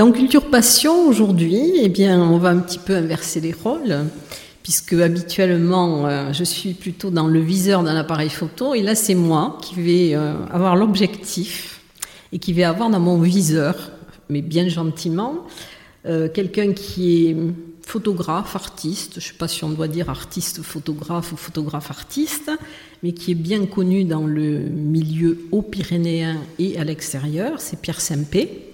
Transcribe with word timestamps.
Dans 0.00 0.12
Culture 0.12 0.46
Passion, 0.46 1.08
aujourd'hui, 1.08 1.72
eh 1.76 1.90
bien, 1.90 2.22
on 2.22 2.38
va 2.38 2.48
un 2.48 2.60
petit 2.60 2.78
peu 2.78 2.96
inverser 2.96 3.38
les 3.38 3.52
rôles, 3.52 3.98
puisque 4.62 4.94
habituellement, 4.94 6.06
euh, 6.06 6.32
je 6.32 6.42
suis 6.42 6.72
plutôt 6.72 7.10
dans 7.10 7.26
le 7.26 7.38
viseur 7.38 7.82
d'un 7.82 7.94
appareil 7.96 8.30
photo, 8.30 8.72
et 8.72 8.80
là, 8.80 8.94
c'est 8.94 9.14
moi 9.14 9.58
qui 9.60 9.74
vais 9.74 10.14
euh, 10.14 10.32
avoir 10.50 10.74
l'objectif 10.74 11.82
et 12.32 12.38
qui 12.38 12.54
vais 12.54 12.62
avoir 12.62 12.88
dans 12.88 12.98
mon 12.98 13.20
viseur, 13.20 13.90
mais 14.30 14.40
bien 14.40 14.68
gentiment, 14.68 15.46
euh, 16.06 16.30
quelqu'un 16.32 16.72
qui 16.72 17.26
est 17.26 17.36
photographe, 17.82 18.56
artiste, 18.56 19.20
je 19.20 19.26
ne 19.26 19.32
sais 19.32 19.38
pas 19.38 19.48
si 19.48 19.64
on 19.64 19.68
doit 19.68 19.88
dire 19.88 20.08
artiste 20.08 20.62
photographe 20.62 21.32
ou 21.32 21.36
photographe 21.36 21.90
artiste, 21.90 22.50
mais 23.02 23.12
qui 23.12 23.32
est 23.32 23.34
bien 23.34 23.66
connu 23.66 24.04
dans 24.04 24.26
le 24.26 24.60
milieu 24.60 25.40
haut-pyrénéen 25.52 26.38
et 26.58 26.78
à 26.78 26.84
l'extérieur, 26.84 27.60
c'est 27.60 27.78
Pierre 27.78 28.00
Sempé. 28.00 28.69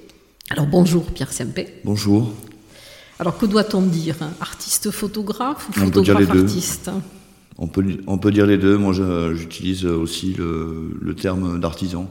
Alors 0.51 0.67
bonjour 0.67 1.05
Pierre 1.07 1.33
Sempé. 1.33 1.67
Bonjour. 1.85 2.33
Alors 3.19 3.37
que 3.37 3.47
doit-on 3.47 3.83
dire 3.83 4.17
Artiste 4.41 4.93
photographe 4.93 5.69
ou 5.69 5.73
photographe 5.73 6.31
artiste? 6.31 6.91
On 7.59 7.67
peut, 7.67 7.85
on 8.07 8.19
peut 8.19 8.31
dire 8.31 8.47
les 8.47 8.57
deux. 8.57 8.77
Moi 8.77 8.93
j'utilise 9.35 9.87
aussi 9.87 10.35
le, 10.35 11.15
terme 11.17 11.59
d'artisan. 11.59 12.09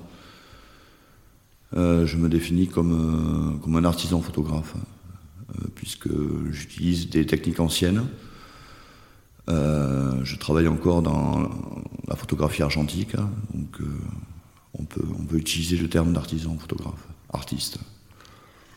Euh, 1.78 2.06
je 2.06 2.18
me 2.18 2.28
définis 2.28 2.68
comme, 2.68 3.56
euh, 3.56 3.58
comme 3.64 3.78
un 3.78 3.86
artisan 3.86 4.22
photographe, 4.22 4.76
euh, 4.76 5.68
puisque 5.76 6.10
j'utilise 6.52 7.10
des 7.10 7.26
techniques 7.26 7.60
anciennes. 7.62 8.06
je 9.48 10.36
travaille 10.36 10.68
encore 10.68 11.02
dans 11.02 11.50
la 12.08 12.16
photographie 12.16 12.64
argentique, 12.64 13.16
hein. 13.16 13.30
donc 13.54 13.80
on, 14.74 14.84
peut, 14.84 15.06
on 15.20 15.24
peut 15.24 15.38
utiliser 15.38 15.78
le 15.78 15.88
terme 15.88 16.12
d'artisan 16.12 16.58
photographe, 16.58 17.08
artiste. 17.32 17.80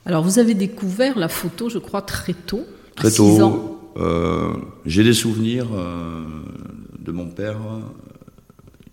Alors 0.07 0.23
vous 0.23 0.39
avez 0.39 0.55
découvert 0.55 1.19
la 1.19 1.29
photo, 1.29 1.69
je 1.69 1.79
crois, 1.79 2.03
très 2.03 2.35
tôt. 2.35 2.65
Très 2.97 3.11
tôt. 3.11 3.79
Euh, 3.99 4.57
j'ai 4.87 5.03
des 5.03 5.13
souvenirs 5.13 5.67
euh, 5.73 6.25
de 6.99 7.11
mon 7.11 7.29
père 7.29 7.59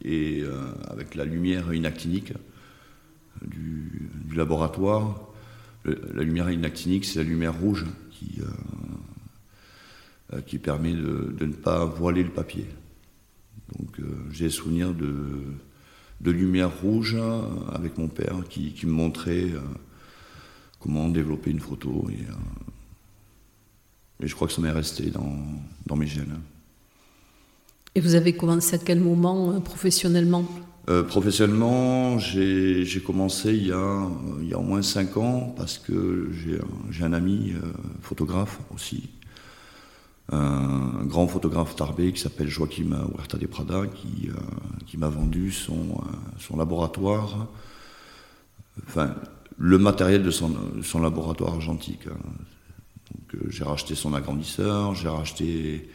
et 0.04 0.42
euh, 0.42 0.74
avec 0.90 1.14
la 1.14 1.26
lumière 1.26 1.74
inactinique 1.74 2.34
du, 3.46 4.10
laboratoire. 4.36 5.30
la 5.86 6.24
lumière 6.24 6.50
inactinique, 6.50 7.06
c'est 7.06 7.20
la 7.20 7.26
lumière 7.26 7.58
rouge 7.58 7.86
qui, 8.12 8.42
qui 10.46 10.58
permet 10.58 10.92
de, 10.92 11.46
ne 11.46 11.54
pas 11.54 11.86
voiler 11.86 12.22
le 12.24 12.32
papier. 12.32 12.66
Donc 13.78 14.02
j'ai 14.32 14.46
des 14.46 14.52
souvenirs 14.52 14.94
de, 14.94 15.14
de 16.20 16.32
lumière 16.32 16.72
rouge 16.82 17.18
avec 17.72 17.98
mon 17.98 18.10
père 18.10 18.44
qui, 18.50 18.74
qui 18.74 18.88
me 18.88 18.92
montrait 18.92 19.52
comment 20.86 21.10
développer 21.10 21.50
une 21.50 21.60
photo. 21.60 22.06
Et, 22.12 22.14
euh, 22.14 24.24
et 24.24 24.28
je 24.28 24.36
crois 24.36 24.48
que 24.48 24.54
ça 24.54 24.62
m'est 24.62 24.72
resté 24.72 25.10
dans, 25.10 25.36
dans, 25.88 25.96
mes 25.96 26.06
gènes. 26.06 26.40
Et 27.96 28.02
vous 28.02 28.14
avez 28.14 28.34
commencé 28.34 28.76
à 28.76 28.78
quel 28.78 29.00
moment 29.00 29.52
euh, 29.52 29.60
professionnellement? 29.60 30.46
Euh, 30.88 31.02
Professionnellement, 31.02 32.20
j'ai 32.20 33.02
commencé 33.04 33.56
il 33.56 33.68
y, 33.68 33.72
a, 33.72 34.08
il 34.42 34.48
y 34.48 34.54
a 34.54 34.60
au 34.60 34.64
moins 34.64 34.84
5 34.84 35.18
ans 35.18 35.56
parce 35.58 35.80
que 35.80 36.30
j'ai 36.92 37.04
un 37.04 37.14
ami 37.14 37.54
photographe 38.02 38.60
aussi, 38.72 39.10
un 40.32 41.04
grand 41.06 41.28
photographe 41.28 41.76
tarbé 41.76 42.12
qui 42.12 42.22
s'appelle 42.22 42.50
Joaquim 42.50 43.08
Huerta 43.16 43.40
de 43.40 43.48
Prada 43.48 43.88
qui, 43.88 44.30
qui 44.86 44.98
m'a 44.98 45.10
vendu 45.10 45.52
son, 45.52 45.98
son 46.38 46.56
laboratoire. 46.56 47.48
Enfin, 48.86 49.16
le 49.58 49.78
matériel 49.78 50.24
de 50.24 50.32
son, 50.32 50.54
son 50.84 51.00
laboratoire 51.00 51.54
argentique. 51.54 52.08
Hein. 52.08 52.18
Donc, 53.12 53.36
euh, 53.36 53.50
j'ai 53.50 53.64
racheté 53.64 53.96
son 53.96 54.14
agrandisseur, 54.14 54.96
j'ai 54.96 55.08
racheté 55.08 55.90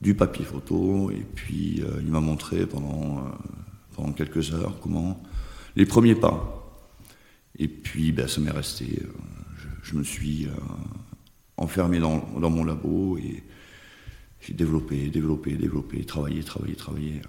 du 0.00 0.14
papier 0.14 0.44
photo, 0.44 1.10
et 1.10 1.26
puis 1.34 1.82
euh, 1.82 2.00
il 2.00 2.10
m'a 2.10 2.20
montré 2.20 2.66
pendant, 2.66 3.18
euh, 3.18 3.30
pendant 3.94 4.12
quelques 4.12 4.52
heures 4.52 4.78
comment 4.80 5.22
les 5.76 5.86
premiers 5.86 6.14
pas. 6.14 6.56
Et 7.58 7.68
puis 7.68 8.12
ben, 8.12 8.26
ça 8.26 8.40
m'est 8.40 8.50
resté. 8.50 9.02
Je, 9.82 9.94
me 9.96 10.02
suis 10.02 10.46
enfermé 11.56 11.98
dans, 11.98 12.24
dans, 12.38 12.50
mon 12.50 12.64
labo 12.64 13.18
et 13.18 13.42
j'ai 14.40 14.54
développé, 14.54 15.08
développé, 15.08 15.54
développé, 15.54 16.04
travaillé, 16.04 16.42
travaillé, 16.42 16.74
travaillé. 16.76 17.22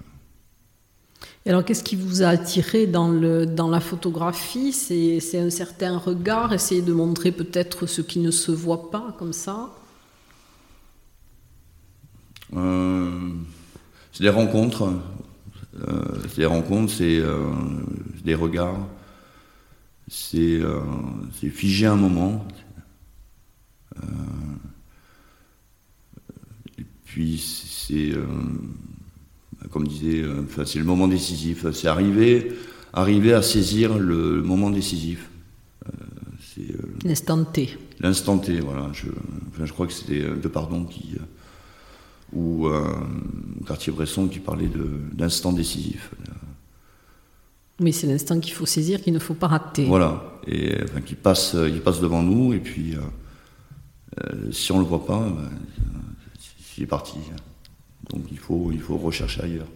Alors, 1.46 1.66
qu'est-ce 1.66 1.84
qui 1.84 1.96
vous 1.96 2.22
a 2.22 2.28
attiré 2.28 2.86
dans, 2.86 3.10
la 3.10 3.80
photographie? 3.80 4.74
C'est, 4.74 5.40
un 5.40 5.50
certain 5.50 5.98
regard, 5.98 6.54
essayer 6.54 6.82
de 6.82 6.94
montrer 6.94 7.32
peut-être 7.32 7.88
ce 7.88 8.02
qui 8.02 8.20
ne 8.20 8.30
se 8.30 8.52
voit 8.52 8.92
pas 8.92 9.16
comme 9.18 9.34
ça? 9.34 9.72
Euh, 12.54 13.32
C'est 14.12 14.24
des 14.24 14.30
rencontres. 14.30 14.94
Euh, 15.88 16.04
c'est 16.30 16.42
des 16.42 16.46
rencontres, 16.46 16.94
c'est 16.94 17.20
euh, 17.20 17.50
des 18.24 18.36
regards. 18.36 18.88
C'est, 20.08 20.60
c'est 21.40 21.50
figer 21.50 21.88
un 21.88 21.96
moment. 21.96 22.46
et 26.78 26.84
puis, 27.06 27.38
c'est 27.40 28.12
comme 29.70 29.88
disait, 29.88 30.22
euh, 30.22 30.44
c'est 30.66 30.80
le 30.80 30.86
moment 30.86 31.08
décisif. 31.08 31.70
C'est 31.72 31.88
arriver, 31.88 32.54
arriver 32.94 33.34
à 33.34 33.42
saisir 33.42 33.98
le 33.98 34.42
moment 34.42 34.70
décisif. 34.70 35.30
Euh, 35.86 35.92
euh, 36.60 36.74
l'instant 37.06 37.44
T. 37.44 37.78
L'instant 38.00 38.38
T, 38.38 38.60
voilà. 38.60 38.90
Je, 38.94 39.08
je 39.64 39.72
crois 39.72 39.88
que 39.88 39.94
c'était 39.94 40.22
De 40.22 40.48
Pardon 40.48 40.86
qui 40.86 41.16
ou 42.34 42.70
Cartier-Bresson 43.68 44.30
qui 44.30 44.40
parlait 44.40 44.70
d'instant 45.12 45.52
décisif. 45.52 46.12
Oui, 47.82 47.92
c'est 47.92 48.08
l'instant 48.08 48.40
qu'il 48.40 48.54
faut 48.54 48.66
saisir, 48.66 49.02
qu'il 49.02 49.12
ne 49.12 49.20
faut 49.20 49.34
pas 49.34 49.48
rater. 49.48 49.86
Voilà, 49.86 50.40
et 50.48 50.78
enfin, 50.82 51.02
qui 51.02 51.16
passe, 51.16 51.56
devant 51.56 52.24
nous, 52.24 52.54
et 52.54 52.60
puis 52.60 52.96
si 54.52 54.72
on 54.72 54.78
ne 54.78 54.84
le 54.84 54.88
voit 54.88 55.06
pas, 55.06 55.20
ben, 55.20 55.50
il 56.78 56.84
est 56.84 56.88
parti. 56.88 57.18
Donc 58.10 58.24
il 58.32 58.38
faut, 58.38 58.70
il 58.72 58.82
faut 58.82 58.98
rechercher 58.98 59.44
ailleurs. 59.44 59.68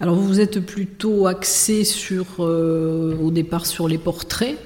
Alors 0.00 0.14
vous 0.14 0.38
êtes 0.38 0.60
plutôt 0.60 1.26
axé 1.26 1.82
sur, 1.82 2.26
euh, 2.38 3.16
au 3.16 3.32
départ 3.32 3.66
sur 3.66 3.88
les 3.88 3.98
portraits 3.98 4.56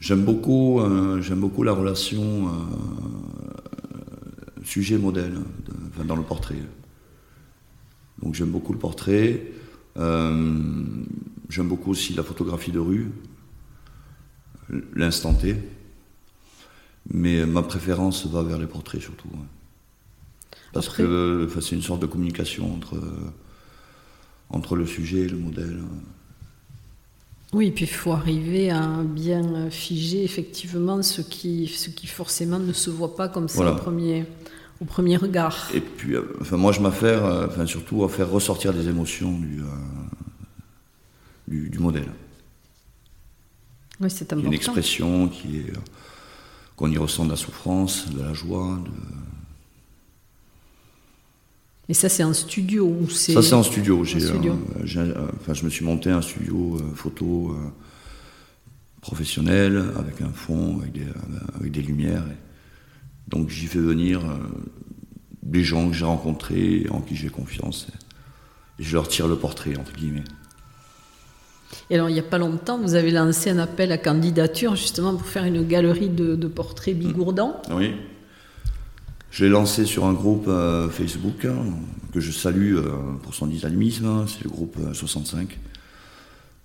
J'aime 0.00 0.24
beaucoup, 0.24 0.80
euh, 0.80 1.20
j'aime 1.20 1.40
beaucoup 1.40 1.62
la 1.62 1.72
relation 1.72 2.48
euh, 2.48 2.50
sujet-modèle 4.64 5.38
dans 6.04 6.16
le 6.16 6.22
portrait. 6.22 6.56
Donc 8.22 8.34
j'aime 8.34 8.50
beaucoup 8.50 8.72
le 8.72 8.78
portrait. 8.78 9.52
j'aime 9.96 11.68
beaucoup 11.68 11.90
aussi 11.90 12.14
la 12.14 12.22
photographie 12.22 12.72
de 12.72 12.78
rue, 12.78 13.12
l'instant 14.94 15.34
T. 15.34 15.54
Mais 17.12 17.44
ma 17.44 17.62
préférence 17.62 18.26
va 18.26 18.42
vers 18.42 18.58
les 18.58 18.66
portraits 18.66 19.02
surtout. 19.02 19.28
Parce 20.72 20.88
que 20.88 21.48
c'est 21.60 21.74
une 21.74 21.82
sorte 21.82 22.00
de 22.00 22.06
communication 22.06 22.72
entre, 22.74 23.00
entre 24.50 24.76
le 24.76 24.86
sujet 24.86 25.20
et 25.20 25.28
le 25.28 25.36
modèle. 25.36 25.80
Oui, 27.52 27.66
et 27.66 27.70
puis 27.72 27.84
il 27.84 27.90
faut 27.90 28.12
arriver 28.12 28.70
à 28.70 29.02
bien 29.02 29.70
figer 29.70 30.22
effectivement 30.22 31.02
ce 31.02 31.20
qui, 31.20 31.66
ce 31.66 31.90
qui 31.90 32.06
forcément 32.06 32.60
ne 32.60 32.72
se 32.72 32.90
voit 32.90 33.16
pas 33.16 33.28
comme 33.28 33.48
ça 33.48 33.72
au, 33.72 33.76
premier, 33.76 34.24
au 34.80 34.84
premier 34.84 35.16
regard. 35.16 35.68
Et 35.74 35.80
puis, 35.80 36.14
euh, 36.14 36.22
enfin, 36.40 36.56
moi 36.56 36.70
je 36.70 36.80
m'affaire 36.80 37.24
euh, 37.24 37.48
enfin, 37.48 37.66
surtout 37.66 38.04
à 38.04 38.08
faire 38.08 38.30
ressortir 38.30 38.72
des 38.72 38.88
émotions 38.88 39.36
du, 39.36 39.62
euh, 39.62 41.68
du, 41.68 41.78
modèle. 41.80 42.06
Oui, 44.00 44.08
c'est 44.10 44.32
important. 44.32 44.46
Une 44.46 44.54
expression 44.54 45.28
qui 45.28 45.58
est 45.58 45.72
qu'on 46.76 46.90
y 46.90 46.98
ressent 46.98 47.24
de 47.24 47.30
la 47.30 47.36
souffrance, 47.36 48.08
de 48.10 48.22
la 48.22 48.32
joie, 48.32 48.78
de, 48.84 48.90
et 51.90 51.94
ça, 51.94 52.08
c'est 52.08 52.22
un 52.22 52.32
studio 52.32 52.86
ou 52.86 53.10
c'est 53.10 53.32
Ça, 53.32 53.42
c'est 53.42 53.54
en 53.54 53.64
studio. 53.64 54.04
J'ai, 54.04 55.00
enfin, 55.40 55.54
je 55.54 55.64
me 55.64 55.70
suis 55.70 55.84
monté 55.84 56.08
un 56.08 56.22
studio 56.22 56.76
euh, 56.76 56.94
photo 56.94 57.50
euh, 57.50 57.68
professionnel 59.00 59.82
avec 59.98 60.22
un 60.22 60.32
fond, 60.32 60.78
avec 60.78 60.92
des, 60.92 61.06
avec 61.58 61.72
des 61.72 61.82
lumières. 61.82 62.22
donc, 63.26 63.48
j'y 63.48 63.66
fais 63.66 63.80
venir 63.80 64.20
euh, 64.20 64.36
des 65.42 65.64
gens 65.64 65.88
que 65.88 65.96
j'ai 65.96 66.04
rencontrés, 66.04 66.86
en 66.92 67.00
qui 67.00 67.16
j'ai 67.16 67.28
confiance. 67.28 67.88
Et, 68.78 68.84
je 68.84 68.94
leur 68.94 69.08
tire 69.08 69.26
le 69.26 69.34
portrait, 69.34 69.76
entre 69.76 69.92
guillemets. 69.92 70.22
Et 71.90 71.96
alors, 71.96 72.08
il 72.08 72.12
n'y 72.12 72.20
a 72.20 72.22
pas 72.22 72.38
longtemps, 72.38 72.78
vous 72.78 72.94
avez 72.94 73.10
lancé 73.10 73.50
un 73.50 73.58
appel 73.58 73.90
à 73.90 73.98
candidature 73.98 74.76
justement 74.76 75.16
pour 75.16 75.26
faire 75.26 75.44
une 75.44 75.66
galerie 75.66 76.08
de, 76.08 76.36
de 76.36 76.46
portraits 76.46 76.96
bigourdants. 76.96 77.60
Oui. 77.72 77.96
Je 79.30 79.44
l'ai 79.44 79.50
lancé 79.50 79.84
sur 79.84 80.06
un 80.06 80.12
groupe 80.12 80.46
euh, 80.48 80.88
Facebook 80.88 81.44
hein, 81.44 81.54
que 82.12 82.18
je 82.18 82.32
salue 82.32 82.76
euh, 82.76 82.90
pour 83.22 83.32
son 83.32 83.46
dynamisme, 83.46 84.06
hein, 84.06 84.24
c'est 84.26 84.42
le 84.42 84.50
groupe 84.50 84.76
65. 84.92 85.52
Euh, 85.52 85.54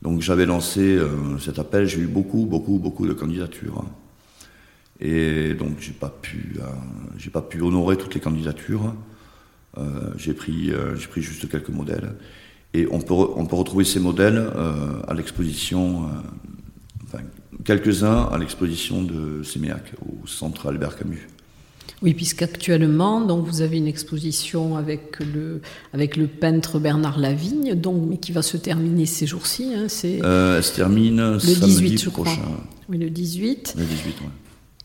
Donc 0.02 0.22
j'avais 0.22 0.48
lancé 0.48 1.00
cet 1.40 1.60
appel, 1.60 1.86
j'ai 1.88 2.00
eu 2.00 2.08
beaucoup, 2.08 2.46
beaucoup, 2.46 2.80
beaucoup 2.80 3.06
de 3.08 3.14
candidatures. 3.14 3.84
Hein. 3.86 3.90
Et 5.00 5.54
donc 5.54 5.78
j'ai 5.80 5.92
pas 5.92 6.10
pu, 6.10 6.58
j'ai 7.18 7.30
pas 7.30 7.42
pu 7.42 7.62
honorer 7.62 7.98
toutes 7.98 8.16
les 8.16 8.22
candidatures. 8.22 8.96
j'ai 10.18 10.34
pris, 10.34 10.72
j'ai 10.96 11.08
pris 11.08 11.22
juste 11.22 11.50
quelques 11.50 11.70
modèles. 11.70 12.16
Et 12.74 12.88
on 12.92 13.00
peut, 13.00 13.14
on 13.14 13.46
peut 13.46 13.56
retrouver 13.56 13.84
ces 13.84 14.00
modèles 14.00 14.42
à 15.08 15.14
l'exposition, 15.14 16.10
enfin, 17.04 17.24
quelques-uns 17.64 18.24
à 18.32 18.38
l'exposition 18.38 19.04
de 19.04 19.44
Séméac, 19.44 19.94
au 20.02 20.28
centre 20.28 20.70
Albert 20.70 20.98
Camus. 20.98 21.28
Oui, 22.06 22.14
puisqu'actuellement, 22.14 23.20
donc 23.20 23.48
vous 23.48 23.62
avez 23.64 23.78
une 23.78 23.88
exposition 23.88 24.78
avec 24.78 25.20
le, 25.20 25.62
avec 25.92 26.18
le 26.18 26.28
peintre 26.28 26.78
Bernard 26.78 27.18
Lavigne, 27.18 27.74
donc, 27.74 28.04
mais 28.08 28.18
qui 28.18 28.32
va 28.32 28.44
se 28.44 28.58
terminer 28.58 29.08
ces 29.08 29.26
jours-ci. 29.26 29.72
Hein, 29.76 29.86
c'est 29.88 30.20
euh, 30.24 30.58
elle 30.58 30.64
se 30.64 30.76
termine 30.76 31.18
le 31.18 31.38
18, 31.38 32.04
je 32.04 32.10
prochain. 32.12 32.36
Crois. 32.36 32.64
Oui, 32.90 33.00
le 33.00 33.10
18. 33.10 33.74
Le 33.80 33.84
18, 33.84 34.16
oui. 34.22 34.28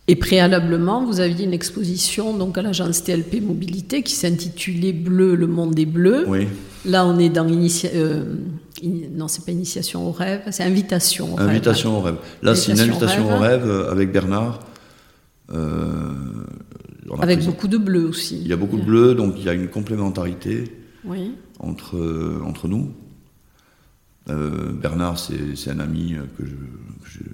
Et 0.08 0.16
préalablement, 0.16 1.04
vous 1.04 1.20
aviez 1.20 1.44
une 1.44 1.52
exposition 1.52 2.34
donc 2.34 2.56
à 2.56 2.62
l'agence 2.62 3.04
TLP 3.04 3.42
Mobilité 3.42 4.02
qui 4.02 4.14
s'intitulait 4.14 4.94
Bleu, 4.94 5.34
le 5.34 5.46
monde 5.46 5.74
des 5.74 5.84
bleus. 5.86 6.24
Oui. 6.26 6.48
Là, 6.86 7.04
on 7.04 7.18
est 7.18 7.28
dans 7.28 7.46
initia 7.46 7.90
euh, 7.94 8.24
non, 8.82 9.28
c'est 9.28 9.44
pas 9.44 9.52
initiation 9.52 10.08
au 10.08 10.10
rêve, 10.10 10.40
c'est 10.50 10.64
invitation 10.64 11.34
au 11.34 11.36
rêve. 11.36 11.48
Invitation 11.50 11.98
au 11.98 12.00
rêve. 12.00 12.16
Là, 12.42 12.54
c'est 12.54 12.72
une 12.72 12.80
invitation 12.80 13.30
au 13.30 13.38
rêve, 13.38 13.70
avec 13.90 14.10
Bernard. 14.10 14.60
Euh, 15.52 16.14
avec 17.18 17.44
beaucoup 17.44 17.68
de 17.68 17.78
bleu 17.78 18.06
aussi. 18.06 18.40
Il 18.40 18.48
y 18.48 18.52
a 18.52 18.56
beaucoup 18.56 18.76
de 18.76 18.84
bleu, 18.84 19.14
donc 19.14 19.34
il 19.36 19.44
y 19.44 19.48
a 19.48 19.54
une 19.54 19.68
complémentarité 19.68 20.64
entre, 21.58 21.96
euh, 21.96 22.42
entre 22.44 22.68
nous. 22.68 22.92
Euh, 24.28 24.72
Bernard, 24.72 25.18
c'est 25.18 25.70
un 25.70 25.80
ami 25.80 26.16
que 26.38 26.44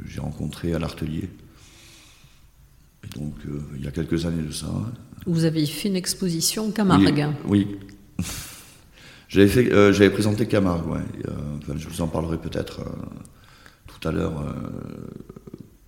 j'ai 0.06 0.20
rencontré 0.20 0.72
à 0.72 0.78
l'Artelier. 0.78 1.28
Donc, 3.16 3.34
euh, 3.46 3.60
il 3.76 3.84
y 3.84 3.88
a 3.88 3.90
quelques 3.90 4.26
années 4.26 4.42
de 4.42 4.52
ça. 4.52 4.66
Vous 5.26 5.44
avez 5.44 5.64
fait 5.66 5.88
une 5.88 5.96
exposition 5.96 6.70
Camargue. 6.70 7.28
Oui. 7.46 7.76
J'avais 9.28 10.10
présenté 10.10 10.46
Camargue, 10.46 10.88
ouais. 10.88 11.00
je 11.76 11.88
vous 11.88 12.00
en 12.00 12.06
parlerai 12.06 12.38
peut-être 12.38 12.80
tout 13.86 14.08
à 14.08 14.12
l'heure 14.12 14.54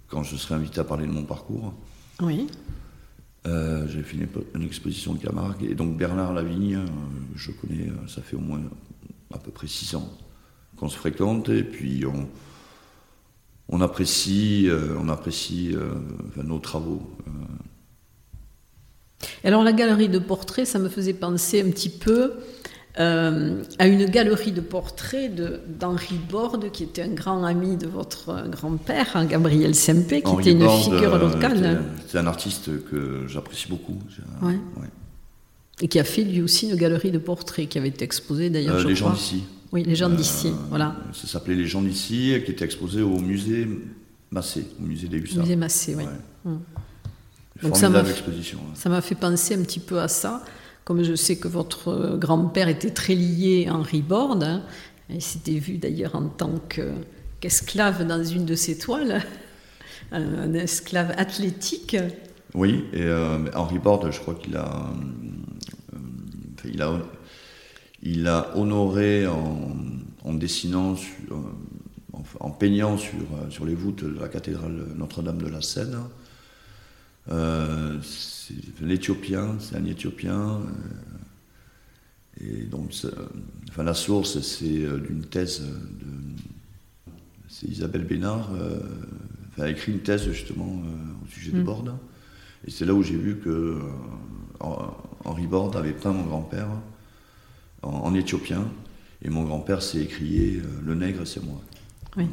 quand 0.09 0.25
je 0.25 0.37
serai 0.37 0.57
invité 0.57 0.81
à 0.81 0.85
parler 0.85 1.07
de 1.07 1.13
mon 1.13 1.23
parcours. 1.23 1.73
Oui. 2.21 2.49
Euh, 3.47 3.87
j'ai 3.89 4.03
fait 4.03 4.17
une, 4.55 4.65
exposition 4.65 5.15
de 5.15 5.19
Camargue 5.19 5.65
et 5.65 5.75
donc 5.75 5.97
Bernard 5.97 6.35
Lavigne, 6.35 6.77
euh, 6.77 6.87
je 7.37 7.53
connais, 7.53 7.89
euh, 7.89 8.09
ça 8.09 8.21
fait 8.21 8.37
au 8.37 8.41
moins 8.41 8.61
à 9.33 9.39
peu 9.39 9.51
près 9.51 9.69
six 9.69 9.95
ans 9.95 10.09
qu'on 10.77 10.89
se 10.89 10.97
fréquente 10.97 11.49
et 11.49 11.63
puis 11.63 12.05
on, 12.05 12.29
on 13.69 13.81
apprécie, 13.81 14.69
on 14.99 15.09
apprécie 15.09 15.75
nos 16.37 16.59
travaux. 16.59 17.03
Alors 19.43 19.65
la 19.65 19.73
galerie 19.73 20.09
de 20.09 20.21
portraits, 20.21 20.67
ça 20.67 20.79
me 20.79 20.89
faisait 20.89 21.15
penser 21.15 21.61
un 21.61 21.71
petit 21.71 21.91
peu 21.91 22.35
euh, 22.99 23.63
à 23.79 23.87
une 23.87 24.07
galerie 24.07 24.51
de 24.51 24.61
portraits 24.61 25.33
d'Henri 25.79 26.19
Borde, 26.29 26.73
qui 26.73 26.83
était 26.83 27.03
un 27.03 27.15
grand 27.15 27.45
ami 27.45 27.77
de 27.77 27.87
votre 27.87 28.49
grand-père, 28.49 29.11
hein, 29.15 29.25
Gabriel 29.25 29.75
Sempé, 29.77 30.21
qui 30.21 30.33
était 30.41 30.53
une 30.53 30.69
figure 30.69 31.15
euh, 31.15 31.19
locale. 31.19 31.83
C'est 32.09 32.19
un 32.19 32.27
artiste 32.27 32.85
que 32.91 33.25
j'apprécie 33.29 33.69
beaucoup. 33.69 33.99
Et 35.81 35.87
qui 35.87 36.01
a 36.01 36.05
fait 36.05 36.25
lui 36.25 36.43
aussi 36.43 36.69
une 36.69 36.75
galerie 36.75 37.13
de 37.13 37.19
portraits, 37.19 37.69
qui 37.69 37.79
avait 37.79 37.89
été 37.89 38.05
exposée 38.05 38.51
d'ailleurs. 38.51 38.75
Euh, 38.77 38.85
les 38.85 38.97
gens 38.97 39.11
d'ici. 39.11 39.45
Oui, 39.71 39.85
les 39.85 39.95
gens 39.95 40.09
d'ici, 40.09 40.53
voilà. 40.71 40.97
Ça 41.13 41.29
s'appelait 41.29 41.55
Les 41.55 41.67
gens 41.67 41.83
d'ici, 41.83 42.35
qui 42.45 42.51
était 42.51 42.65
exposé 42.65 43.03
au 43.03 43.19
musée 43.21 43.69
Massé, 44.31 44.67
au 44.83 44.87
musée 44.87 45.07
des 45.07 45.19
Hussards. 45.19 45.45
Musée 45.45 45.57
Massé, 45.57 45.95
oui. 45.95 46.05
Hum. 46.45 46.61
Donc 47.63 47.77
ça 47.77 47.89
m'a 47.89 49.01
fait 49.01 49.15
penser 49.15 49.55
un 49.55 49.63
petit 49.63 49.81
peu 49.81 50.01
à 50.01 50.09
ça 50.09 50.43
comme 50.89 51.03
je 51.03 51.15
sais 51.15 51.37
que 51.37 51.49
votre 51.49 52.17
grand-père 52.17 52.67
était 52.67 52.89
très 52.89 53.15
lié 53.15 53.67
à 53.69 53.75
Henri 53.75 54.01
Borde, 54.01 54.43
hein, 54.43 54.63
il 55.11 55.21
s'était 55.21 55.59
vu 55.59 55.77
d'ailleurs 55.77 56.17
en 56.17 56.31
tant 56.31 56.55
qu'esclave 56.71 58.07
dans 58.07 58.25
une 58.25 58.47
de 58.47 58.55
ses 58.55 58.79
toiles, 58.79 59.23
un 60.13 60.55
esclave 60.55 61.13
athlétique. 61.19 61.95
Oui, 62.55 62.87
et 62.95 63.03
euh, 63.03 63.39
Henri 63.55 63.79
Borde, 63.79 64.11
je 64.11 64.19
crois 64.19 64.35
qu'il 64.35 64.57
a, 64.57 64.91
euh, 65.93 65.99
il 66.65 66.81
a, 66.81 66.99
il 68.03 68.27
a 68.27 68.57
honoré 68.57 69.27
en, 69.27 70.33
dessinant, 70.33 70.95
euh, 71.31 71.35
en, 72.41 72.51
peignant 72.51 72.97
sur, 72.97 73.19
sur 73.51 73.67
les 73.67 73.75
voûtes 73.75 74.05
de 74.05 74.19
la 74.19 74.29
cathédrale 74.29 74.87
Notre-Dame 74.97 75.43
de 75.43 75.49
la 75.49 75.61
Seine 75.61 75.99
l'Éthiopien, 78.81 79.57
c'est 79.61 79.77
un 79.77 79.85
Éthiopien. 79.85 80.61
Euh, 82.41 82.41
et 82.41 82.63
donc, 82.65 82.93
enfin, 83.69 83.83
la 83.83 83.95
source, 83.95 84.41
c'est 84.41 84.85
euh, 84.85 84.99
d'une 84.99 85.25
thèse 85.25 85.63
de. 85.63 86.07
C'est 87.51 87.67
Isabelle 87.67 88.05
Bénard, 88.05 88.51
euh, 88.55 88.79
elle 89.57 89.65
a 89.65 89.71
écrit 89.71 89.91
une 89.91 90.01
thèse 90.01 90.31
justement 90.31 90.83
au 91.25 91.27
sujet 91.29 91.51
de 91.51 91.61
mm. 91.61 91.65
Borde. 91.65 91.95
Et 92.67 92.71
c'est 92.71 92.85
là 92.85 92.93
où 92.93 93.03
j'ai 93.03 93.17
vu 93.17 93.39
que 93.39 93.79
Henri 94.61 95.47
Borde 95.47 95.75
avait 95.75 95.95
peint 95.95 96.13
mon 96.13 96.25
grand-père 96.25 96.69
en, 97.83 98.15
éthiopien. 98.15 98.69
Et 99.23 99.31
mon 99.31 99.45
grand-père 99.45 99.83
s'est 99.83 100.01
écrié 100.01 100.61
Le 100.85 100.95
nègre, 100.95 101.27
c'est 101.27 101.43
moi. 101.43 101.61
Oui. 102.17 102.27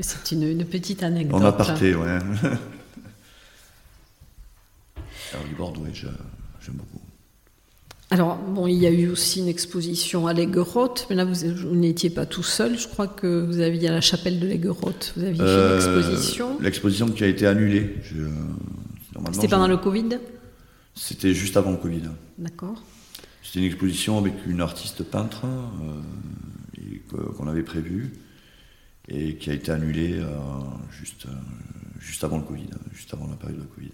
c'est 0.00 0.30
une, 0.32 0.44
une, 0.44 0.64
petite 0.64 1.02
anecdote. 1.02 1.42
En 1.42 1.44
aparté, 1.44 1.94
ouais. 1.94 2.18
J'aime 6.60 6.74
beaucoup. 6.74 7.00
Alors, 8.12 8.38
bon, 8.38 8.66
il 8.66 8.74
y 8.74 8.86
a 8.86 8.90
eu 8.90 9.08
aussi 9.08 9.38
une 9.38 9.46
exposition 9.46 10.26
à 10.26 10.32
l'Aiguerotte, 10.32 11.06
mais 11.08 11.16
là, 11.16 11.24
vous, 11.24 11.76
n'étiez 11.76 12.10
pas 12.10 12.26
tout 12.26 12.42
seul. 12.42 12.76
Je 12.76 12.88
crois 12.88 13.06
que 13.06 13.44
vous 13.46 13.60
aviez 13.60 13.88
à 13.88 13.92
la 13.92 14.00
chapelle 14.00 14.40
de 14.40 14.48
l'Aiguerotte, 14.48 15.12
vous 15.16 15.22
aviez 15.22 15.36
fait 15.36 15.44
une 15.44 15.48
euh, 15.48 15.76
exposition. 15.76 16.58
L'exposition 16.60 17.08
qui 17.08 17.22
a 17.22 17.28
été 17.28 17.46
annulée. 17.46 17.94
C'était 19.32 19.46
pendant 19.46 19.68
le 19.68 19.76
Covid? 19.76 20.18
C'était 20.96 21.34
juste 21.34 21.56
avant 21.56 21.70
le 21.70 21.76
Covid. 21.76 22.02
D'accord. 22.36 22.82
C'était 23.44 23.60
une 23.60 23.66
exposition 23.66 24.18
avec 24.18 24.34
une 24.44 24.60
artiste 24.60 25.04
peintre 25.04 25.42
euh, 25.44 27.18
qu'on 27.36 27.46
avait 27.46 27.62
prévue 27.62 28.12
et 29.08 29.36
qui 29.36 29.50
a 29.50 29.52
été 29.52 29.70
annulée 29.70 30.14
euh, 30.18 30.26
juste, 30.90 31.26
juste 32.00 32.24
avant 32.24 32.38
le 32.38 32.44
Covid, 32.44 32.70
juste 32.92 33.14
avant 33.14 33.28
la 33.28 33.36
période 33.36 33.60
de 33.60 33.66
Covid. 33.66 33.92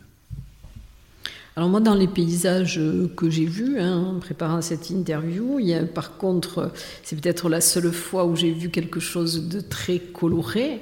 Alors 1.56 1.70
moi, 1.70 1.80
dans 1.80 1.94
les 1.94 2.06
paysages 2.06 2.78
que 3.16 3.30
j'ai 3.30 3.46
vus 3.46 3.78
hein, 3.80 4.14
en 4.16 4.20
préparant 4.20 4.60
cette 4.60 4.90
interview, 4.90 5.58
il 5.58 5.68
y 5.68 5.74
a, 5.74 5.84
par 5.84 6.18
contre, 6.18 6.70
c'est 7.02 7.18
peut-être 7.18 7.48
la 7.48 7.62
seule 7.62 7.92
fois 7.92 8.26
où 8.26 8.36
j'ai 8.36 8.52
vu 8.52 8.68
quelque 8.68 9.00
chose 9.00 9.48
de 9.48 9.60
très 9.60 9.98
coloré. 9.98 10.80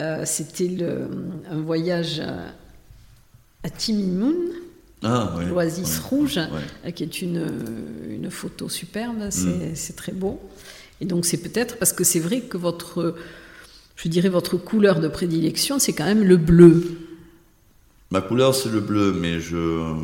Euh, 0.00 0.22
c'était 0.26 0.76
un 1.50 1.60
voyage 1.62 2.20
à, 2.20 2.36
à 3.62 3.70
Timimoun. 3.70 4.34
Ah, 5.02 5.34
ouais, 5.36 5.46
l'Oasis 5.46 5.98
ouais, 5.98 6.08
rouge, 6.08 6.40
ouais. 6.84 6.92
qui 6.92 7.02
est 7.02 7.22
une, 7.22 7.46
une 8.10 8.30
photo 8.30 8.68
superbe, 8.68 9.16
Mm. 9.24 9.30
c'est 9.30 9.74
c'est 9.74 9.96
très 9.96 10.12
beau. 10.12 10.38
Et 11.00 11.04
donc 11.06 11.24
c'est 11.26 11.38
peut-être 11.38 11.78
parce 11.78 11.92
que 11.92 12.04
c'est 12.04 12.20
vrai 12.20 12.40
que 12.40 12.56
votre, 12.56 13.14
je 13.96 14.08
dirais 14.08 14.28
votre 14.30 14.56
couleur 14.56 15.00
de 15.00 15.08
prédilection, 15.08 15.78
c'est 15.78 15.92
quand 15.92 16.04
même 16.06 16.24
le 16.24 16.36
bleu. 16.36 16.98
Ma 18.10 18.20
couleur, 18.20 18.54
c'est 18.54 18.68
le 18.70 18.80
bleu, 18.80 19.12
mais 19.12 19.40
je. 19.40 19.94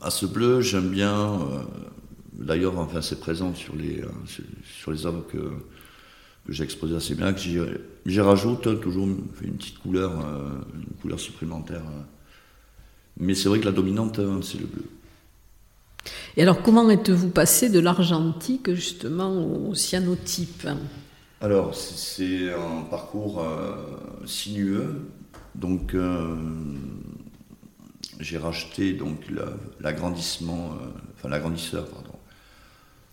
À 0.00 0.10
ce 0.10 0.26
bleu, 0.26 0.60
j'aime 0.60 0.88
bien. 0.88 1.40
euh, 1.40 1.62
D'ailleurs, 2.32 2.78
enfin, 2.78 3.02
c'est 3.02 3.18
présent 3.18 3.52
sur 3.54 3.74
les, 3.74 4.00
euh, 4.00 4.08
sur, 4.62 4.92
les 4.92 5.06
œuvres 5.06 5.24
que, 5.26 5.38
que 5.38 6.52
j'ai 6.52 6.62
exposées 6.62 6.94
assez 6.94 7.16
bien, 7.16 7.32
que 7.32 7.40
j'y 8.06 8.20
rajoute 8.20 8.80
toujours 8.80 9.06
une, 9.08 9.26
petite 9.56 9.78
couleur, 9.80 10.12
euh, 10.24 10.50
une 10.76 10.96
couleur 11.02 11.18
supplémentaire. 11.18 11.82
euh. 11.84 12.02
Mais 13.18 13.34
c'est 13.34 13.48
vrai 13.48 13.58
que 13.58 13.64
la 13.64 13.72
dominante, 13.72 14.20
euh, 14.20 14.40
c'est 14.42 14.60
le 14.60 14.66
bleu. 14.66 14.84
Et 16.36 16.42
alors 16.42 16.62
comment 16.62 16.88
êtes-vous 16.88 17.30
passé 17.30 17.68
de 17.68 17.80
l'argentique 17.80 18.72
justement 18.72 19.32
au 19.68 19.74
cyanotype? 19.74 20.68
Alors, 21.40 21.74
c'est- 21.74 22.52
un 22.52 22.82
parcours 22.88 23.42
euh, 23.42 23.74
sinueux. 24.26 24.94
Donc, 25.58 25.94
euh, 25.94 26.36
j'ai 28.20 28.38
racheté 28.38 28.92
donc 28.92 29.28
la- 29.30 29.56
l'agrandissement, 29.80 30.72
euh, 30.72 30.86
enfin 31.14 31.28
l'agrandisseur, 31.28 31.88
pardon, 31.88 32.14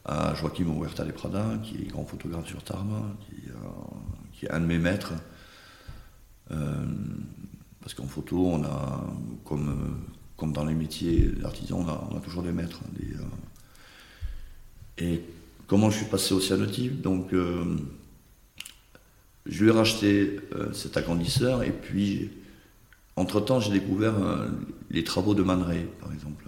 à 0.06 0.36
Joaquim 0.36 0.68
Huerta 0.80 1.04
de 1.04 1.12
Prada, 1.12 1.58
qui 1.64 1.78
est 1.78 1.88
grand 1.88 2.06
photographe 2.06 2.48
sur 2.48 2.64
Tarbes, 2.64 3.04
qui, 3.26 3.50
euh, 3.50 4.46
est 4.46 4.52
un 4.52 4.60
de 4.60 4.66
mes 4.66 4.78
maîtres. 4.78 5.14
Parce 7.82 7.96
qu'en 7.96 8.06
photo, 8.06 8.46
on 8.48 8.64
a, 8.64 9.04
comme, 9.44 9.98
comme 10.38 10.54
dans 10.54 10.66
les 10.66 10.76
métiers 10.76 11.28
d'artisan, 11.28 11.84
on 12.12 12.18
a, 12.18 12.20
toujours 12.20 12.44
des 12.44 12.52
maîtres. 12.52 12.82
hein, 12.86 13.26
et 14.98 15.22
comment 15.68 15.90
je 15.90 15.98
suis 15.98 16.06
passé 16.06 16.34
au 16.36 16.40
cyanotype? 16.40 17.02
Donc, 17.02 17.34
je 19.46 19.64
lui 19.64 19.70
ai 19.70 19.74
racheté 19.74 20.40
euh, 20.56 20.74
cet 20.74 20.98
agrandisseur 20.98 21.64
et 21.64 21.72
puis, 21.72 22.32
entre-temps, 23.16 23.60
j'ai 23.60 23.72
découvert 23.72 24.18
euh, 24.18 24.48
les 24.90 25.04
travaux 25.04 25.36
de 25.36 25.44
Man 25.44 25.62
Ray, 25.62 25.86
par 26.02 26.12
exemple. 26.12 26.46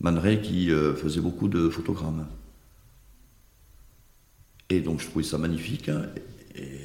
Man 0.00 0.18
Ray 0.18 0.42
qui 0.42 0.70
euh, 0.70 0.94
faisait 0.94 1.20
beaucoup 1.20 1.48
de 1.48 1.68
photogrammes. 1.68 2.26
Et 4.68 4.80
donc, 4.80 5.00
je 5.00 5.06
trouvais 5.06 5.24
ça 5.24 5.38
magnifique. 5.38 5.88
hein, 5.88 6.06
et, 6.56 6.80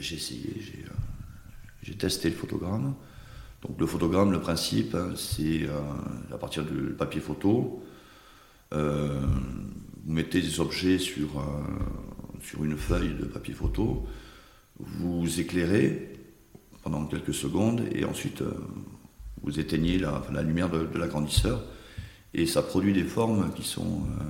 j'ai 0.00 0.14
essayé, 0.14 0.62
j'ai, 1.82 1.94
testé 1.94 2.30
le 2.30 2.36
photogramme. 2.36 2.94
Donc, 3.62 3.80
le 3.80 3.86
photogramme, 3.86 4.30
le 4.30 4.40
principe, 4.40 4.94
hein, 4.94 5.14
c'est 5.16 5.66
à 6.32 6.38
partir 6.38 6.64
du 6.64 6.92
papier 6.92 7.20
photo. 7.20 7.82
vous 8.70 8.78
mettez 10.06 10.40
des 10.40 10.60
objets 10.60 10.98
sur, 10.98 11.42
sur 12.48 12.64
une 12.64 12.78
feuille 12.78 13.14
de 13.14 13.26
papier 13.26 13.52
photo, 13.52 14.06
vous 14.78 15.38
éclairez 15.38 16.14
pendant 16.82 17.04
quelques 17.04 17.34
secondes 17.34 17.82
et 17.92 18.06
ensuite 18.06 18.40
euh, 18.40 18.54
vous 19.42 19.60
éteignez 19.60 19.98
la, 19.98 20.42
lumière 20.42 20.70
de, 20.70 20.86
l'agrandisseur 20.98 21.62
et 22.32 22.46
ça 22.46 22.62
produit 22.62 22.94
des 22.94 23.04
formes 23.04 23.52
qui 23.54 23.64
sont. 23.64 24.00
euh, 24.20 24.24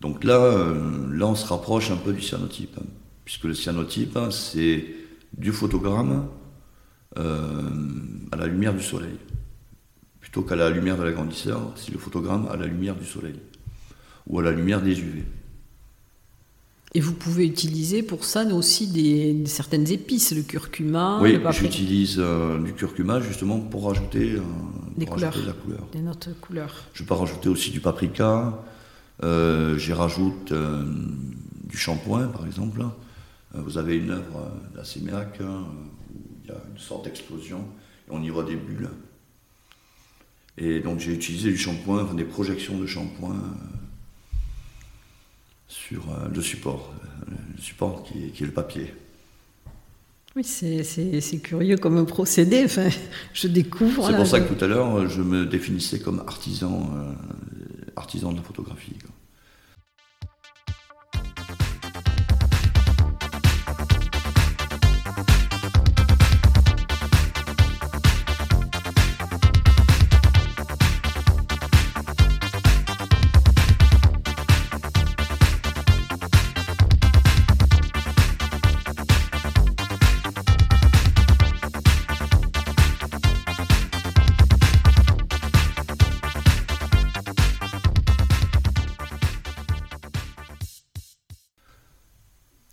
Donc 0.00 0.24
là, 0.24 0.38
euh, 0.38 1.14
là, 1.14 1.26
on 1.26 1.34
se 1.34 1.46
rapproche 1.46 1.90
un 1.90 1.96
peu 1.96 2.14
du 2.14 2.22
cyanotype, 2.22 2.78
hein, 2.78 2.86
puisque 3.26 3.44
le 3.44 3.54
cyanotype, 3.54 4.16
hein, 4.16 4.30
c'est 4.30 4.86
du 5.36 5.52
photogramme 5.52 6.28
à 7.16 8.36
la 8.36 8.46
lumière 8.46 8.74
du 8.74 8.82
soleil. 8.82 9.16
Plutôt 10.20 10.42
qu'à 10.42 10.56
la 10.56 10.68
lumière 10.70 10.96
de 10.96 11.04
l'agrandisseur, 11.04 11.72
c'est 11.76 11.92
le 11.92 11.98
photogramme 11.98 12.48
à 12.50 12.56
la 12.56 12.66
lumière 12.66 12.96
du 12.96 13.04
soleil 13.04 13.38
ou 14.26 14.40
à 14.40 14.42
la 14.42 14.50
lumière 14.50 14.80
des 14.80 14.98
UV. 14.98 15.22
Et 16.96 17.00
vous 17.00 17.12
pouvez 17.12 17.44
utiliser 17.44 18.04
pour 18.04 18.24
ça 18.24 18.44
aussi 18.54 18.86
des, 18.86 19.44
certaines 19.46 19.90
épices, 19.90 20.32
le 20.32 20.42
curcuma, 20.42 21.18
oui, 21.20 21.40
j'utilise 21.50 22.16
euh, 22.18 22.60
du 22.62 22.72
curcuma 22.72 23.20
justement 23.20 23.58
pour 23.58 23.88
rajouter, 23.88 24.34
euh, 24.34 24.40
Des 24.96 25.04
pour 25.04 25.14
rajouter 25.18 25.32
couleurs. 25.32 25.42
de 25.42 25.46
la 25.46 25.52
couleur. 25.52 25.88
des 25.92 25.98
notes 26.00 26.28
couleurs. 26.40 26.74
Je 26.92 27.02
peux 27.02 27.14
rajouter 27.14 27.48
aussi 27.48 27.72
du 27.72 27.80
paprika. 27.80 28.62
Euh, 29.24 29.76
J'y 29.76 29.92
rajoute 29.92 30.52
euh, 30.52 30.84
du 31.64 31.76
shampoing, 31.76 32.28
par 32.28 32.46
exemple. 32.46 32.84
Vous 33.54 33.76
avez 33.78 33.96
une 33.96 34.10
œuvre 34.10 34.52
d'Assémiac 34.74 35.38
hein, 35.40 35.64
où 36.14 36.18
il 36.44 36.48
y 36.48 36.52
a 36.52 36.60
une 36.72 36.78
sorte 36.78 37.04
d'explosion 37.04 37.58
et 38.08 38.10
on 38.10 38.22
y 38.22 38.28
voit 38.28 38.44
des 38.44 38.56
bulles. 38.56 38.90
Et 40.58 40.78
donc 40.80 41.00
j'ai 41.00 41.12
utilisé 41.12 41.50
du 41.50 41.56
shampoing, 41.56 42.02
enfin, 42.04 42.14
des 42.14 42.24
projections 42.24 42.78
de 42.78 42.86
shampoing 42.86 43.36
sur 45.88 46.02
euh, 46.10 46.28
le 46.34 46.40
support, 46.42 46.92
euh, 47.28 47.32
le 47.56 47.62
support 47.62 48.02
qui 48.04 48.24
est, 48.24 48.28
qui 48.28 48.42
est 48.42 48.46
le 48.46 48.52
papier. 48.52 48.92
Oui, 50.36 50.42
c'est- 50.42 51.38
curieux 51.42 51.76
comme 51.76 52.04
procédé. 52.06 52.62
Enfin, 52.64 52.88
je 53.32 53.46
découvre. 53.46 54.08
C'est 54.08 54.16
pour 54.16 54.26
ça 54.26 54.40
que 54.40 54.52
tout 54.52 54.64
à 54.64 54.66
l'heure, 54.68 55.08
je 55.08 55.22
me 55.22 55.46
définissais 55.46 56.00
comme 56.00 56.20
artisan, 56.26 56.90
euh, 56.96 57.12
artisan 57.96 58.32
de 58.32 58.38
la 58.38 58.42
photographie. 58.42 58.94
quoi. 59.00 59.10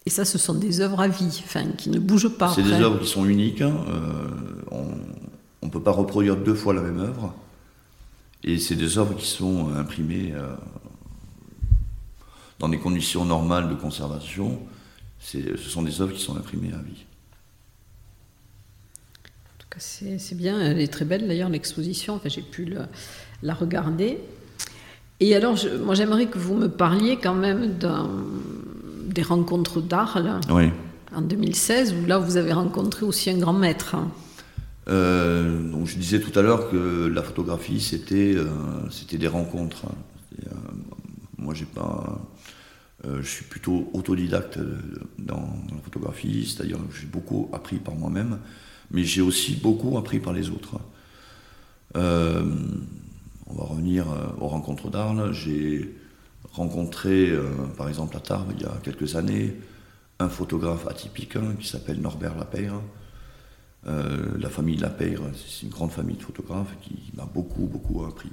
Et 0.05 0.09
ça, 0.09 0.25
ce 0.25 0.37
sont 0.37 0.55
des 0.55 0.81
œuvres 0.81 0.99
à 0.99 1.07
vie, 1.07 1.41
enfin, 1.45 1.63
qui 1.77 1.89
ne 1.89 1.99
bougent 1.99 2.35
pas. 2.37 2.51
C'est 2.53 2.63
des 2.63 2.71
œuvres 2.73 2.99
qui 2.99 3.07
sont 3.07 3.25
uniques. 3.25 3.61
hein, 3.61 3.75
euh, 3.87 4.27
on 4.71 5.65
ne 5.67 5.71
peut 5.71 5.81
pas 5.83 5.91
reproduire 5.91 6.37
deux 6.37 6.55
fois 6.55 6.73
la 6.73 6.81
même 6.81 6.99
œuvre. 6.99 7.33
Et 8.43 8.57
c'est 8.57 8.75
des 8.75 8.97
œuvres 8.97 9.15
qui 9.15 9.27
sont 9.27 9.69
imprimées 9.75 10.31
euh, 10.33 10.55
dans 12.57 12.67
des 12.69 12.79
conditions 12.79 13.25
normales 13.25 13.69
de 13.69 13.75
conservation. 13.75 14.59
Ce 15.19 15.55
sont 15.57 15.83
des 15.83 16.01
œuvres 16.01 16.13
qui 16.13 16.21
sont 16.23 16.35
imprimées 16.35 16.73
à 16.73 16.77
vie. 16.81 17.05
En 19.45 19.57
tout 19.59 19.67
cas, 19.69 19.77
c'est 19.79 20.17
c'est 20.17 20.33
bien. 20.35 20.59
Elle 20.59 20.81
est 20.81 20.91
très 20.91 21.05
belle 21.05 21.27
d'ailleurs, 21.27 21.49
l'exposition. 21.49 22.15
Enfin, 22.15 22.29
j'ai 22.29 22.41
pu 22.41 22.65
le- 22.65 22.87
la 23.43 23.53
regarder. 23.53 24.17
Et 25.19 25.35
alors, 25.35 25.55
je- 25.55 25.69
moi, 25.69 25.93
j'aimerais 25.93 26.25
que 26.25 26.39
vous 26.39 26.55
me 26.55 26.67
parliez 26.67 27.17
quand 27.17 27.35
même 27.35 27.77
d'un- 27.77 28.09
des 29.05 29.21
rencontres 29.21 29.81
d'Arles 29.81 30.39
Oui. 30.49 30.69
en 31.15 31.21
2016, 31.21 31.95
où 32.01 32.05
là, 32.05 32.17
vous 32.17 32.37
avez 32.37 32.53
rencontré 32.53 33.05
aussi 33.05 33.29
un 33.29 33.37
grand 33.37 33.53
maître. 33.53 33.95
hein. 33.95 34.09
Euh, 34.87 35.61
donc 35.69 35.85
je 35.85 35.95
disais 35.95 36.19
tout 36.19 36.37
à 36.37 36.41
l'heure 36.41 36.71
que 36.71 37.05
la 37.07 37.21
photographie 37.21 37.79
c'était 37.79 38.33
euh, 38.35 38.47
c'était 38.89 39.19
des 39.19 39.27
rencontres. 39.27 39.85
hein. 39.85 39.95
Et, 40.41 40.47
euh, 40.47 40.51
moi 41.37 41.53
j'ai 41.53 41.65
pas, 41.65 42.19
je 43.05 43.27
suis 43.27 43.45
plutôt 43.45 43.89
autodidacte 43.93 44.57
dans, 45.19 45.49
la 45.71 45.81
photographie, 45.83 46.45
c'est-à-dire 46.47 46.77
que 46.77 46.95
j'ai 46.99 47.05
beaucoup 47.07 47.49
appris 47.53 47.77
par 47.77 47.95
moi-même, 47.95 48.39
mais 48.91 49.03
j'ai 49.03 49.21
aussi 49.21 49.55
beaucoup 49.55 49.97
appris 49.99 50.19
par 50.19 50.33
les 50.33 50.49
autres. 50.49 50.79
Euh, 51.95 52.43
on 53.47 53.53
va 53.55 53.63
revenir 53.65 54.05
aux 54.39 54.47
rencontres 54.47 54.89
d'Arles. 54.89 55.31
J'ai 55.33 55.95
rencontré, 56.53 57.29
euh, 57.29 57.49
par 57.77 57.87
exemple 57.87 58.17
à 58.17 58.19
Tarbes 58.19 58.51
il 58.55 58.61
y 58.61 58.65
a 58.65 58.73
quelques 58.83 59.15
années, 59.15 59.55
un 60.19 60.29
photographe 60.29 60.87
atypique 60.87 61.35
hein, 61.35 61.55
qui 61.59 61.67
s'appelle 61.67 61.99
Norbert 62.01 62.37
Lapeyre. 62.37 62.79
Euh, 63.87 64.37
la 64.37 64.49
famille 64.49 64.77
Lapeyre, 64.77 65.21
c'est 65.35 65.63
une 65.63 65.71
grande 65.71 65.91
famille 65.91 66.17
de 66.17 66.21
photographes 66.21 66.75
qui 66.81 67.11
m'a 67.15 67.25
beaucoup, 67.25 67.65
beaucoup 67.65 68.03
appris. 68.05 68.31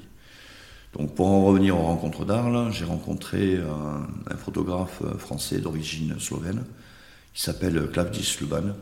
Donc 0.94 1.14
pour 1.14 1.28
en 1.28 1.44
revenir 1.44 1.78
aux 1.78 1.82
rencontres 1.82 2.24
d'Arles, 2.24 2.72
j'ai 2.72 2.84
rencontré 2.84 3.58
un, 3.58 4.06
un 4.30 4.36
photographe 4.36 5.02
français 5.18 5.58
d'origine 5.58 6.18
slovène 6.18 6.64
qui 7.34 7.42
s'appelle 7.42 7.88
Klavdis 7.90 8.38
Luban, 8.40 8.74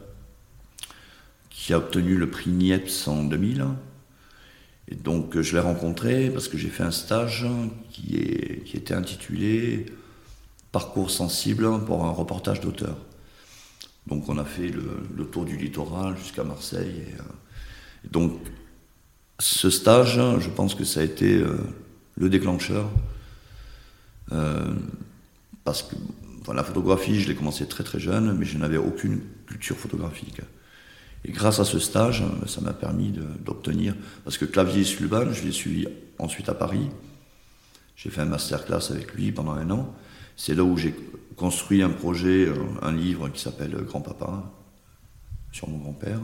qui 1.51 1.73
a 1.73 1.79
obtenu 1.79 2.17
le 2.17 2.31
prix 2.31 2.51
Niepce 2.51 3.09
en 3.09 3.25
2000. 3.25 3.65
Et 4.89 4.95
donc 4.95 5.41
je 5.41 5.55
l'ai 5.55 5.61
rencontré 5.61 6.31
parce 6.31 6.49
que 6.49 6.57
j'ai 6.57 6.69
fait 6.69 6.83
un 6.83 6.91
stage 6.91 7.47
qui, 7.91 8.17
était 8.75 8.95
intitulé 8.95 9.87
Parcours 10.73 11.11
sensible 11.11 11.85
pour 11.87 12.05
un 12.05 12.11
reportage 12.11 12.61
d'auteur. 12.61 12.97
Donc 14.07 14.29
on 14.29 14.39
a 14.39 14.45
fait 14.45 14.69
le, 14.69 15.25
tour 15.25 15.45
du 15.45 15.57
littoral 15.57 16.17
jusqu'à 16.17 16.45
Marseille. 16.45 17.05
Euh, 17.19 17.23
donc 18.11 18.39
ce 19.39 19.71
stage, 19.71 20.21
je 20.39 20.51
pense 20.51 20.75
que 20.75 20.85
ça 20.85 21.01
a 21.01 21.03
été 21.03 21.43
le 22.17 22.29
déclencheur. 22.29 22.89
parce 25.65 25.83
que 25.83 25.97
la 26.53 26.63
photographie, 26.63 27.21
je 27.21 27.29
l'ai 27.29 27.35
commencé 27.35 27.67
très 27.67 27.85
très 27.85 27.99
jeune, 27.99 28.37
mais 28.37 28.45
je 28.45 28.59
n'avais 28.59 28.77
aucune 28.77 29.21
culture 29.47 29.77
photographique. 29.77 30.41
Et 31.27 31.33
grâce 31.33 31.59
à 31.59 31.65
ce 31.65 31.81
stage, 31.81 32.23
ça 32.47 32.61
m'a 32.61 32.73
permis 32.73 33.13
d'obtenir, 33.45 33.97
parce 34.23 34.39
que 34.39 34.45
Clavier 34.45 34.85
Sluban, 34.85 35.33
je 35.33 35.43
l'ai 35.43 35.51
suivi 35.51 35.87
ensuite 36.19 36.49
à 36.49 36.55
Paris. 36.55 36.89
J'ai 37.97 38.11
fait 38.11 38.21
un 38.21 38.27
masterclass 38.27 38.91
avec 38.91 39.13
lui 39.13 39.33
pendant 39.33 39.53
un 39.53 39.69
an. 39.71 39.93
C'est 40.37 40.55
là 40.55 40.63
où 40.63 40.77
j'ai 40.77 40.95
construit 41.35 41.83
un 41.83 41.91
projet, 41.91 42.49
un 42.81 42.93
livre 42.93 43.29
qui 43.31 43.41
s'appelle 43.41 43.75
Grand-Papa, 43.75 44.53
sur 45.51 45.69
mon 45.69 45.79
grand-père. 45.79 46.21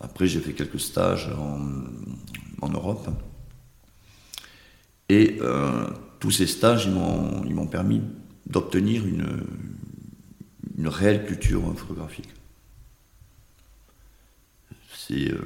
Après, 0.00 0.26
j'ai 0.26 0.40
fait 0.40 0.52
quelques 0.52 0.80
stages 0.80 1.30
en, 1.38 2.68
Europe. 2.68 3.08
Et 5.08 5.38
euh, 5.40 5.86
tous 6.18 6.32
ces 6.32 6.48
stages, 6.48 6.86
ils 6.86 7.54
m'ont 7.54 7.68
permis 7.68 8.02
d'obtenir 8.46 9.06
une, 9.06 9.44
une 10.76 10.88
réelle 10.88 11.24
culture 11.24 11.62
photographique. 11.76 12.35
Euh, 15.10 15.38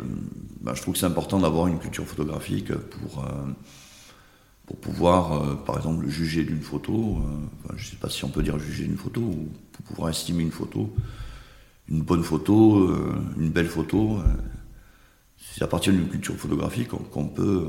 ben, 0.61 0.75
je 0.75 0.83
trouve 0.83 0.95
que 0.95 1.01
c'est 1.01 1.07
important 1.07 1.39
d'avoir 1.39 1.67
une 1.67 1.79
culture 1.79 2.07
photographique 2.07 2.73
pour, 2.73 3.25
euh, 3.25 3.47
pour 4.67 4.77
pouvoir, 4.77 5.33
euh, 5.33 5.55
par 5.55 5.77
exemple, 5.77 6.09
juger 6.09 6.45
d'une 6.45 6.63
photo. 6.63 7.19
je 7.77 7.85
ne 7.85 7.91
sais 7.91 7.97
pas 7.97 8.09
si 8.09 8.25
on 8.25 8.29
peut 8.29 8.43
dire 8.43 8.59
juger 8.59 8.85
d'une 8.85 8.97
photo, 8.97 9.21
ou 9.21 9.49
pour 9.73 9.85
pouvoir 9.85 10.11
estimer 10.11 10.43
une 10.43 10.53
photo. 10.53 10.93
Une 11.89 12.03
bonne 12.03 12.23
photo, 12.23 12.95
une 13.37 13.51
belle 13.51 13.69
photo. 13.69 14.21
c'est 15.37 15.65
à 15.65 15.67
partir 15.67 15.93
d'une 15.93 16.09
culture 16.09 16.37
photographique 16.37 16.89
qu'on 16.89 17.27
peut 17.27 17.67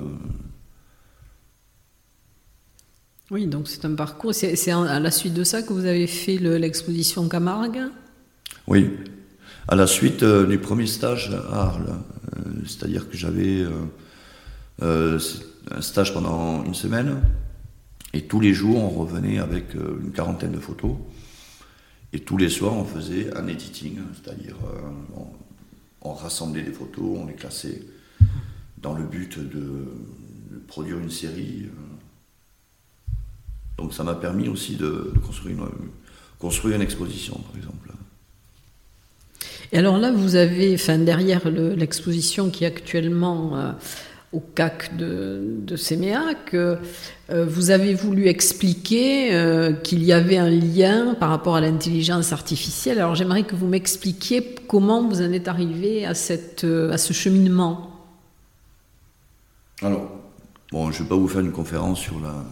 oui, 3.31 3.47
donc 3.47 3.69
c'est 3.69 3.85
un 3.85 3.95
parcours. 3.95 4.35
C'est 4.35 4.71
à 4.71 4.99
la 4.99 5.09
suite 5.09 5.33
de 5.33 5.45
ça 5.45 5.61
que 5.61 5.71
vous 5.71 5.85
avez 5.85 6.05
fait 6.05 6.37
l'exposition 6.37 7.29
Camargue? 7.29 7.83
Oui, 8.67 8.89
à 9.67 9.75
la 9.75 9.87
suite 9.87 10.23
euh, 10.23 10.45
du 10.45 10.57
premier 10.57 10.87
stage 10.87 11.31
à 11.31 11.61
Arles. 11.61 11.99
Euh, 12.37 12.49
c'est-à-dire 12.65 13.09
que 13.09 13.17
j'avais 13.17 13.65
euh, 14.81 15.19
un 15.71 15.81
stage 15.81 16.13
pendant 16.13 16.63
une 16.63 16.73
semaine 16.73 17.21
et 18.13 18.23
tous 18.23 18.39
les 18.39 18.53
jours 18.53 18.77
on 18.77 18.89
revenait 18.89 19.39
avec 19.39 19.73
une 19.73 20.11
quarantaine 20.11 20.51
de 20.51 20.59
photos. 20.59 20.95
Et 22.13 22.19
tous 22.19 22.35
les 22.35 22.49
soirs, 22.49 22.73
on 22.73 22.83
faisait 22.83 23.33
un 23.37 23.47
editing, 23.47 23.99
c'est-à-dire 24.13 24.55
on, 26.01 26.13
rassemblait 26.13 26.61
des 26.61 26.73
photos, 26.73 27.19
on 27.21 27.25
les 27.25 27.35
classait 27.35 27.83
dans 28.79 28.93
le 28.93 29.05
but 29.05 29.39
de 29.39 29.87
produire 30.67 30.99
une 30.99 31.09
série. 31.09 31.69
Donc 33.77 33.93
ça 33.93 34.03
m'a 34.03 34.15
permis 34.15 34.49
aussi 34.49 34.75
de, 34.75 35.13
construire, 35.25 35.55
une, 35.55 35.69
construire 36.37 36.75
une 36.75 36.81
exposition, 36.81 37.35
par 37.35 37.55
exemple. 37.55 37.91
Et 39.71 39.77
alors 39.77 39.97
là, 39.97 40.11
vous 40.11 40.35
avez, 40.35 40.73
enfin, 40.73 40.97
derrière 40.97 41.49
l'exposition 41.49 42.49
qui 42.49 42.65
est 42.65 42.67
actuellement 42.67 43.55
euh, 43.55 43.71
au 44.33 44.39
CAC 44.39 44.97
de, 44.97 45.41
de 45.65 45.75
Séméac, 45.77 46.53
euh, 46.53 46.75
vous 47.29 47.71
avez 47.71 47.93
voulu 47.93 48.27
expliquer 48.27 49.33
euh, 49.33 49.71
qu'il 49.71 50.03
y 50.03 50.11
avait 50.11 50.37
un 50.37 50.49
lien 50.49 51.15
par 51.17 51.29
rapport 51.29 51.55
à 51.55 51.61
l'intelligence 51.61 52.33
artificielle. 52.33 52.99
Alors 52.99 53.15
j'aimerais 53.15 53.43
que 53.43 53.55
vous 53.55 53.67
m'expliquiez 53.67 54.55
comment 54.67 55.07
vous 55.07 55.21
en 55.21 55.31
êtes 55.31 55.47
arrivé 55.47 56.05
à, 56.05 56.15
cette, 56.15 56.65
à 56.65 56.97
ce 56.97 57.13
cheminement. 57.13 57.91
Alors, 59.81 60.11
bon, 60.71 60.91
je 60.91 60.99
ne 60.99 61.03
vais 61.03 61.09
pas 61.09 61.15
vous 61.15 61.27
faire 61.29 61.41
une 61.41 61.51
conférence 61.51 61.99
sur 61.99 62.19
la, 62.19 62.43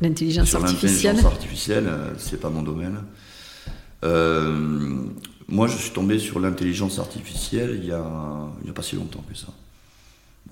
L'intelligence 0.00 0.54
artificielle. 0.54 1.14
L'intelligence 1.14 1.32
artificielle, 1.32 1.90
c'est 2.18 2.40
pas 2.40 2.50
mon 2.50 2.62
domaine. 2.62 2.98
Euh, 4.04 5.06
moi, 5.48 5.66
je 5.68 5.76
suis 5.76 5.92
tombé 5.92 6.18
sur 6.18 6.40
l'intelligence 6.40 6.98
artificielle 6.98 7.78
il 7.82 7.88
y, 7.88 7.92
a, 7.92 8.72
pas 8.74 8.82
si 8.82 8.96
longtemps 8.96 9.24
que 9.28 9.36
ça. 9.36 9.48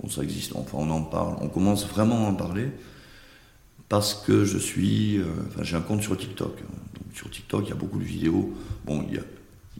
Bon, 0.01 0.09
ça 0.09 0.23
existe, 0.23 0.55
enfin, 0.55 0.77
on 0.79 0.89
en 0.89 1.01
parle, 1.01 1.35
on 1.41 1.47
commence 1.47 1.87
vraiment 1.87 2.25
à 2.25 2.29
en 2.29 2.35
parler 2.35 2.69
parce 3.87 4.13
que 4.13 4.45
je 4.45 4.57
suis, 4.57 5.17
euh, 5.17 5.25
enfin, 5.47 5.63
j'ai 5.63 5.75
un 5.75 5.81
compte 5.81 6.01
sur 6.01 6.17
TikTok. 6.17 6.57
Donc, 6.57 7.15
sur 7.15 7.29
TikTok, 7.29 7.65
il 7.65 7.69
y 7.69 7.71
a 7.71 7.75
beaucoup 7.75 7.99
de 7.99 8.03
vidéos. 8.03 8.53
Bon, 8.85 9.05
il 9.07 9.15
y 9.15 9.17
a, 9.17 9.23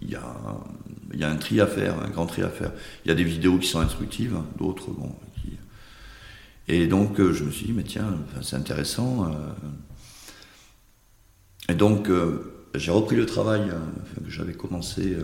y 0.01 0.15
a, 0.15 0.35
y 1.13 1.23
a 1.23 1.29
un 1.29 1.35
tri 1.37 1.59
à 1.59 1.67
faire, 1.67 1.99
un 2.01 2.09
grand 2.09 2.25
tri 2.25 2.43
à 2.43 2.49
faire. 2.49 2.71
Il 3.03 3.09
y 3.09 3.11
a 3.11 3.15
des 3.15 3.23
vidéos 3.23 3.57
qui 3.57 3.67
sont 3.67 3.79
instructives, 3.79 4.37
d'autres, 4.57 4.91
bon, 4.91 5.11
et 6.67 6.87
donc, 6.87 7.19
euh, 7.19 7.31
je 7.33 7.43
me 7.43 7.51
suis 7.51 7.67
dit, 7.67 7.73
mais 7.73 7.83
tiens, 7.83 8.17
c'est 8.41 8.55
intéressant. 8.55 9.25
Euh. 9.25 9.51
Et 11.69 11.75
donc, 11.75 12.09
j'ai 12.77 12.91
repris 12.91 13.15
le 13.15 13.25
travail 13.25 13.71
que 14.23 14.29
j'avais 14.29 14.53
commencé, 14.53 15.15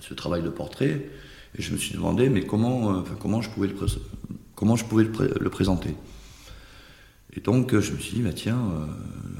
ce 0.00 0.14
travail 0.14 0.42
de 0.42 0.48
portrait, 0.48 1.10
et 1.58 1.62
je 1.62 1.72
me 1.72 1.78
suis 1.78 1.94
demandé, 1.94 2.28
mais 2.28 2.44
comment, 2.44 3.02
comment 3.20 3.40
je 3.40 3.50
pouvais, 3.50 3.68
le, 3.68 3.74
comment 4.54 4.76
je 4.76 4.84
pouvais 4.84 5.04
le, 5.04 5.50
présenter 5.50 5.94
Et 7.34 7.40
donc, 7.40 7.78
je 7.78 7.92
me 7.92 7.98
suis 7.98 8.16
dit, 8.16 8.22
mais 8.22 8.34
tiens, 8.34 8.58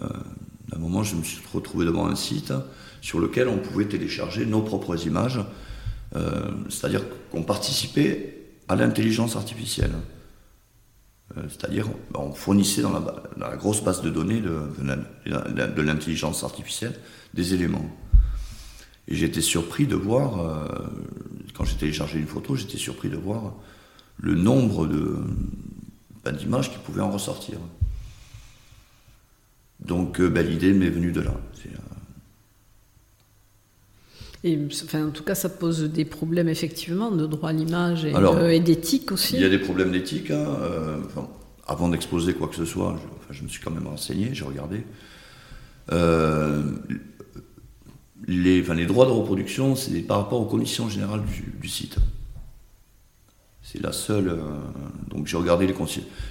à 0.00 0.76
un 0.76 0.78
moment, 0.78 1.02
je 1.02 1.16
me 1.16 1.22
suis 1.22 1.40
retrouvé 1.52 1.84
devant 1.86 2.06
un 2.06 2.16
site 2.16 2.52
sur 3.00 3.20
lequel 3.20 3.48
on 3.48 3.58
pouvait 3.58 3.86
télécharger 3.86 4.46
nos 4.46 4.62
propres 4.62 5.06
images, 5.06 5.40
c'est-à-dire 6.68 7.02
qu'on 7.30 7.42
participait 7.42 8.36
à 8.68 8.76
l'intelligence 8.76 9.36
artificielle. 9.36 9.92
Euh, 11.36 11.42
c'est-à-dire 11.48 11.88
on 12.14 12.32
fournissait 12.32 12.82
dans 12.82 12.92
la, 13.36 13.56
grosse 13.56 13.82
base 13.82 14.02
de 14.02 14.10
données 14.10 14.40
de, 14.40 15.82
l'intelligence 15.82 16.44
artificielle 16.44 16.94
des 17.34 17.54
éléments. 17.54 17.90
Et 19.08 19.14
j'étais 19.14 19.40
surpris 19.40 19.86
de 19.86 19.94
voir, 19.94 20.40
euh, 20.40 20.66
quand 21.54 21.64
j'ai 21.64 21.76
téléchargé 21.76 22.18
une 22.18 22.26
photo, 22.26 22.56
j'étais 22.56 22.78
surpris 22.78 23.08
de 23.08 23.16
voir 23.16 23.54
le 24.18 24.34
nombre 24.34 24.86
ben, 26.24 26.32
d'images 26.32 26.72
qui 26.72 26.78
pouvaient 26.78 27.02
en 27.02 27.10
ressortir. 27.10 27.58
Donc 29.80 30.20
euh, 30.20 30.28
ben, 30.28 30.46
l'idée 30.46 30.72
m'est 30.72 30.90
venue 30.90 31.12
de 31.12 31.20
là. 31.20 31.34
Et, 34.46 34.56
enfin, 34.84 35.08
en 35.08 35.10
tout 35.10 35.24
cas, 35.24 35.34
ça 35.34 35.48
pose 35.48 35.82
des 35.90 36.04
problèmes 36.04 36.48
effectivement 36.48 37.10
de 37.10 37.26
droit 37.26 37.50
à 37.50 37.52
l'image 37.52 38.04
et, 38.04 38.60
d'éthique 38.60 39.10
aussi. 39.10 39.34
Il 39.34 39.42
y 39.42 39.44
a 39.44 39.48
des 39.48 39.58
problèmes 39.58 39.90
d'éthique. 39.90 40.30
Hein, 40.30 40.46
euh, 40.62 40.98
avant 41.66 41.88
d'exposer 41.88 42.32
quoi 42.32 42.46
que 42.46 42.54
ce 42.54 42.64
soit, 42.64 42.96
je, 43.30 43.42
me 43.42 43.48
suis 43.48 43.60
quand 43.60 43.72
même 43.72 43.88
renseigné, 43.88 44.30
j'ai 44.34 44.44
regardé. 44.44 44.84
Euh, 45.90 46.62
les, 48.28 48.62
les, 48.62 48.86
droits 48.86 49.06
de 49.06 49.10
reproduction, 49.10 49.74
c'est 49.74 49.98
par 50.02 50.18
rapport 50.18 50.40
aux 50.40 50.46
conditions 50.46 50.88
générales 50.88 51.22
du, 51.60 51.68
site. 51.68 51.96
C'est 53.62 53.82
la 53.82 53.90
seule. 53.90 54.28
Euh, 54.28 54.38
donc 55.10 55.26
j'ai 55.26 55.36
regardé 55.36 55.66
les, 55.66 55.74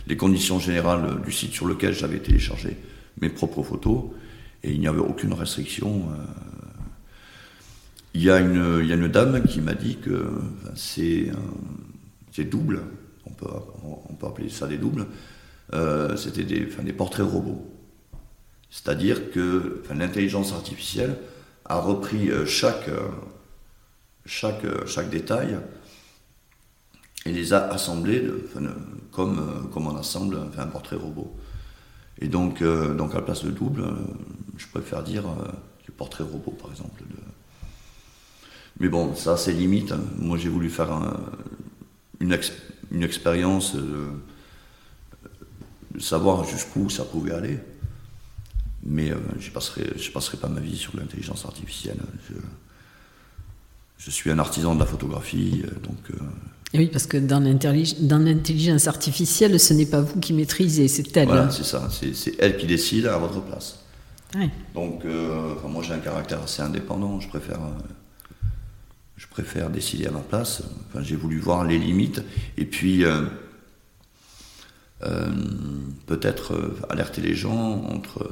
les, 0.07 0.15
conditions 0.15 0.57
générales 0.57 1.21
du 1.25 1.33
site 1.33 1.51
sur 1.51 1.67
lequel 1.67 1.93
j'avais 1.93 2.19
téléchargé 2.19 2.77
mes 3.19 3.29
propres 3.29 3.61
photos 3.61 4.03
et 4.63 4.71
il 4.71 4.79
n'y 4.79 4.87
avait 4.87 4.99
aucune 4.99 5.33
restriction. 5.33 6.03
Il 8.15 8.23
y, 8.23 8.31
a 8.31 8.39
une, 8.39 8.79
il 8.81 8.87
y 8.87 8.93
a 8.93 8.95
une 8.95 9.09
dame 9.09 9.43
qui 9.43 9.59
m'a 9.59 9.73
dit 9.73 9.97
que 9.97 10.25
c'est 10.73 11.33
double, 12.45 12.81
on 13.25 13.31
peut, 13.31 13.45
on 14.09 14.13
peut 14.13 14.27
appeler 14.27 14.47
ça 14.47 14.67
des 14.67 14.77
doubles, 14.77 15.05
euh, 15.73 16.15
c'était 16.15 16.45
des, 16.45 16.65
des, 16.65 16.93
portraits 16.93 17.25
robots. 17.25 17.69
C'est-à-dire 18.69 19.31
que 19.31 19.83
l'intelligence 19.93 20.53
artificielle 20.53 21.17
a 21.65 21.77
repris 21.79 22.29
euh, 22.29 22.45
chaque, 22.45 22.87
euh, 22.87 23.09
chaque, 24.25 24.65
chaque 24.87 25.09
détail 25.09 25.57
et 27.25 27.33
les 27.33 27.51
a 27.51 27.67
assemblés 27.67 28.23
comme, 29.11 29.69
comme 29.73 29.87
on 29.87 29.97
assemble 29.97 30.37
un 30.57 30.67
portrait 30.67 30.95
robot. 30.95 31.35
Et 32.21 32.29
donc, 32.29 32.63
donc 32.63 33.11
à 33.11 33.15
la 33.15 33.23
place 33.23 33.43
de 33.43 33.51
double, 33.51 33.83
je 34.55 34.67
préfère 34.67 35.03
dire 35.03 35.23
le 35.87 35.93
portrait 35.93 36.23
robot 36.23 36.51
par 36.51 36.69
exemple. 36.69 37.03
Mais 38.79 38.89
bon, 38.89 39.15
ça 39.15 39.37
c'est 39.37 39.53
limite. 39.53 39.93
Moi 40.17 40.37
j'ai 40.37 40.49
voulu 40.49 40.69
faire 40.69 40.91
une, 42.19 42.37
une, 42.91 43.03
expérience, 43.03 43.75
euh, 43.75 44.09
de 45.93 46.01
savoir 46.01 46.43
jusqu'où 46.43 46.89
ça 46.89 47.05
pouvait 47.05 47.33
aller. 47.33 47.59
Mais 48.83 49.11
euh, 49.11 49.17
je 49.39 49.49
ne 49.49 49.53
passerai, 49.53 49.93
je 49.97 50.11
passerai 50.11 50.37
pas 50.37 50.49
ma 50.49 50.59
vie 50.59 50.75
sur 50.75 50.95
l'intelligence 50.95 51.45
artificielle. 51.45 51.97
Je, 53.97 54.11
suis 54.11 54.29
un 54.29 54.37
artisan 54.37 54.75
de 54.75 54.79
la 54.79 54.85
photographie, 54.85 55.63
euh, 55.65 55.69
donc. 55.81 55.97
oui, 56.73 56.87
parce 56.87 57.07
que 57.07 57.17
dans 57.17 57.39
l'intelligence 57.39 58.87
artificielle, 58.87 59.59
ce 59.59 59.73
n'est 59.73 59.85
pas 59.87 60.01
vous 60.01 60.19
qui 60.19 60.33
maîtrisez, 60.33 60.87
c'est 60.89 61.15
elle. 61.17 61.27
Voilà, 61.27 61.49
c'est 61.49 61.63
ça, 61.63 61.89
c'est 61.89 62.35
elle 62.37 62.57
qui 62.57 62.67
décide 62.67 63.07
à 63.07 63.17
votre 63.17 63.41
place. 63.41 63.79
Donc, 64.73 65.05
moi 65.65 65.81
j'ai 65.81 65.93
un 65.93 65.99
caractère 65.99 66.43
assez 66.43 66.61
indépendant, 66.61 67.21
je 67.21 67.29
préfère 67.29 67.61
je 69.17 69.27
préfère 69.27 69.69
décider 69.69 70.07
à 70.07 70.11
ma 70.11 70.19
place. 70.19 70.63
Enfin, 70.87 71.03
j'ai 71.03 71.15
voulu 71.15 71.39
voir 71.39 71.63
les 71.63 71.77
limites 71.77 72.21
et 72.57 72.65
puis 72.65 73.03
peut-être 76.05 76.75
alerter 76.89 77.21
les 77.21 77.35
gens 77.35 77.83
entre 77.89 78.29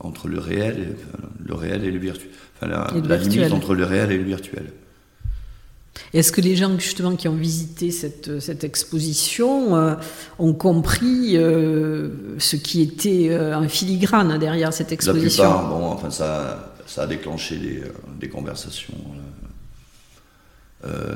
entre 0.00 0.28
le 0.28 0.38
réel 0.38 0.78
et 0.78 1.46
le 1.46 1.54
réel 1.54 1.84
et 1.84 1.90
le 1.90 1.98
virtuel. 1.98 2.30
Enfin, 2.56 2.66
la, 2.66 3.16
limite 3.16 3.52
entre 3.52 3.74
le 3.74 3.84
réel 3.84 4.12
et 4.12 4.18
le 4.18 4.24
virtuel. 4.24 4.72
Est-ce 6.12 6.32
que 6.32 6.40
les 6.40 6.56
gens 6.56 6.76
justement 6.78 7.16
qui 7.16 7.28
ont 7.28 7.34
visité 7.34 7.90
cette, 7.90 8.40
cette 8.40 8.64
exposition 8.64 9.76
euh, 9.76 9.94
ont 10.38 10.52
compris 10.52 11.36
euh, 11.36 12.08
ce 12.38 12.56
qui 12.56 12.82
était 12.82 13.28
euh, 13.30 13.56
en 13.56 13.68
filigrane 13.68 14.38
derrière 14.38 14.72
cette 14.72 14.92
exposition 14.92 15.44
La 15.44 15.50
plupart, 15.50 15.68
bon, 15.68 15.86
enfin 15.86 16.10
ça, 16.10 16.73
ça 16.86 17.02
a 17.02 17.06
déclenché 17.06 17.58
des, 18.20 18.28
conversations, 18.28 18.94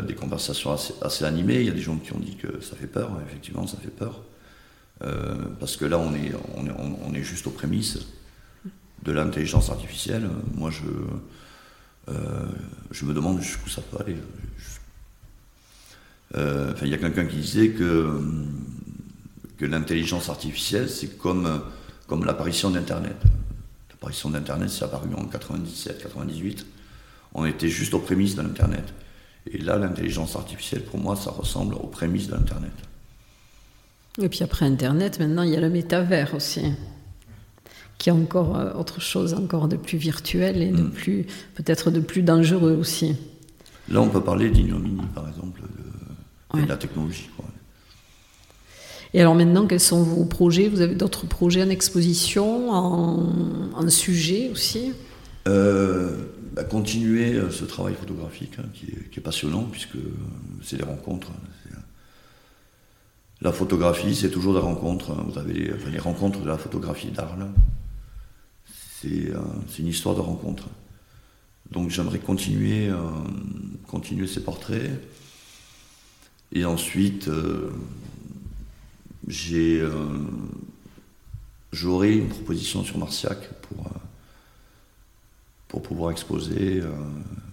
des 0.06 0.14
conversations 0.14 0.72
assez, 0.72 0.94
assez, 1.02 1.24
animées. 1.24 1.60
Il 1.60 1.66
y 1.66 1.70
a 1.70 1.72
des 1.72 1.82
gens 1.82 1.96
qui 1.96 2.12
ont 2.12 2.18
dit 2.18 2.36
que 2.36 2.60
ça 2.60 2.76
fait 2.76 2.86
peur, 2.86 3.10
effectivement, 3.26 3.66
ça 3.66 3.76
fait 3.78 3.90
peur, 3.90 4.22
parce 5.60 5.76
que 5.76 5.84
là 5.84 5.98
on 5.98 6.14
est, 7.14 7.22
juste 7.22 7.46
aux 7.46 7.50
prémices 7.50 7.98
de 9.02 9.12
l'intelligence 9.12 9.70
artificielle. 9.70 10.28
Moi, 10.54 10.70
je 12.90 13.04
me 13.04 13.12
demande 13.12 13.40
jusqu'où 13.40 13.68
ça 13.68 13.82
peut 13.82 13.98
aller. 14.02 14.16
Euh, 16.36 16.74
il 16.82 16.88
y 16.88 16.94
a 16.94 16.98
quelqu'un 16.98 17.24
qui 17.24 17.36
disait 17.36 17.70
que, 17.70 18.20
l'intelligence 19.60 20.28
artificielle, 20.28 20.88
c'est 20.88 21.18
comme 21.18 21.60
l'apparition 22.24 22.70
d'Internet. 22.70 23.16
L'apparition 24.00 24.30
d'Internet, 24.30 24.70
c'est 24.70 24.84
apparu 24.84 25.08
en 25.16 25.24
97, 25.24 26.02
98. 26.02 26.64
On 27.34 27.44
était 27.44 27.68
juste 27.68 27.94
aux 27.94 27.98
prémices 27.98 28.36
de 28.36 28.42
l'Internet. 28.42 28.94
Et 29.50 29.58
là, 29.58 29.76
l'intelligence 29.76 30.36
artificielle, 30.36 30.84
pour 30.84 31.00
moi, 31.00 31.16
ça 31.16 31.32
ressemble 31.32 31.74
aux 31.74 31.88
prémices 31.88 32.28
de 32.28 32.34
l'Internet. 32.34 32.70
Et 34.22 34.28
puis 34.28 34.44
après 34.44 34.66
Internet, 34.66 35.18
maintenant, 35.18 35.42
il 35.42 35.50
y 35.50 35.56
a 35.56 35.60
le 35.60 35.68
métavers 35.68 36.34
aussi, 36.34 36.72
qui 37.98 38.08
est 38.08 38.12
encore 38.12 38.56
euh, 38.56 38.72
autre 38.74 39.00
chose, 39.00 39.34
encore 39.34 39.66
de 39.66 39.76
plus 39.76 39.98
virtuel 39.98 40.62
et 40.62 40.70
de 40.70 40.82
mm. 40.82 40.90
plus, 40.90 41.26
peut-être 41.56 41.90
de 41.90 41.98
plus 41.98 42.22
dangereux 42.22 42.76
aussi. 42.78 43.16
Là, 43.88 44.00
on 44.00 44.08
peut 44.08 44.22
parler 44.22 44.48
d'ignominie, 44.50 45.06
par 45.12 45.28
exemple, 45.28 45.60
de, 46.54 46.66
la 46.66 46.76
technologie. 46.76 47.28
Et 49.14 49.20
alors 49.20 49.34
maintenant, 49.34 49.66
quels 49.66 49.80
sont 49.80 50.02
vos 50.02 50.24
projets? 50.24 50.68
Vous 50.68 50.80
avez 50.80 50.94
d'autres 50.94 51.26
projets 51.26 51.62
en 51.62 51.70
exposition, 51.70 52.70
en, 52.70 53.88
sujet 53.88 54.50
aussi? 54.50 54.92
Euh, 55.46 56.16
bah, 56.52 56.64
Continuer 56.64 57.34
euh, 57.34 57.50
ce 57.50 57.64
travail 57.64 57.94
photographique 57.94 58.52
hein, 58.58 58.66
qui, 58.74 58.86
est, 58.86 59.20
passionnant, 59.20 59.62
puisque 59.70 59.96
c'est 60.62 60.76
des 60.76 60.84
rencontres. 60.84 61.32
La 63.40 63.52
photographie, 63.52 64.16
c'est 64.16 64.30
toujours 64.30 64.54
des 64.54 64.60
rencontres. 64.60 65.12
Hein. 65.12 65.24
Vous 65.28 65.38
avez 65.38 65.72
les, 65.90 65.98
rencontres 65.98 66.40
de 66.40 66.48
la 66.48 66.58
photographie 66.58 67.10
d'Arles. 67.10 67.46
C'est 69.00 69.78
une 69.78 69.86
histoire 69.86 70.16
de 70.16 70.20
rencontres. 70.20 70.68
Donc 71.70 71.90
j'aimerais 71.90 72.18
continuer, 72.18 72.88
euh, 72.88 72.96
continuer 73.86 74.26
ces 74.26 74.42
portraits. 74.42 74.90
Et 76.52 76.64
ensuite, 76.64 77.28
euh, 77.28 77.70
j'ai, 79.28 79.80
euh, 79.80 79.92
j'aurai 81.72 82.16
une 82.16 82.28
proposition 82.28 82.82
sur 82.82 82.98
Marciac 82.98 83.38
pour, 83.62 83.90
pour 85.68 85.82
pouvoir 85.82 86.10
exposer 86.10 86.82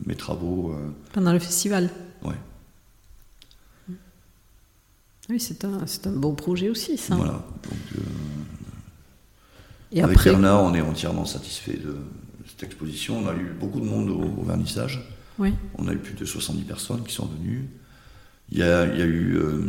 mes 0.06 0.16
travaux. 0.16 0.76
Pendant 1.14 1.34
le 1.34 1.40
festival 1.40 1.92
Oui. 2.24 2.34
Oui, 5.30 5.40
c'est 5.40 5.66
un, 5.66 5.86
c'est 5.88 6.08
un 6.08 6.12
beau 6.12 6.34
projet 6.34 6.70
aussi, 6.70 6.98
ça. 6.98 7.16
Voilà. 7.16 7.44
Et 9.92 10.02
avec 10.02 10.18
après... 10.18 10.32
Bernard, 10.32 10.64
on 10.64 10.74
est 10.74 10.82
entièrement 10.82 11.26
satisfait 11.26 11.78
de, 11.78 11.96
cette 12.46 12.64
exposition. 12.64 13.20
On 13.20 13.28
a 13.28 13.34
eu 13.34 13.54
beaucoup 13.60 13.80
de 13.80 13.86
monde 13.86 14.10
au, 14.10 14.44
vernissage. 14.44 15.02
Oui. 15.40 15.54
On 15.78 15.88
a 15.88 15.94
eu 15.94 15.98
plus 15.98 16.14
de 16.14 16.26
70 16.26 16.64
personnes 16.64 17.04
qui 17.04 17.14
sont 17.14 17.26
venues. 17.26 17.68
Il 18.52 18.60
y 18.60 18.64
a, 18.64 18.86
eu 18.86 19.38
euh, 19.38 19.62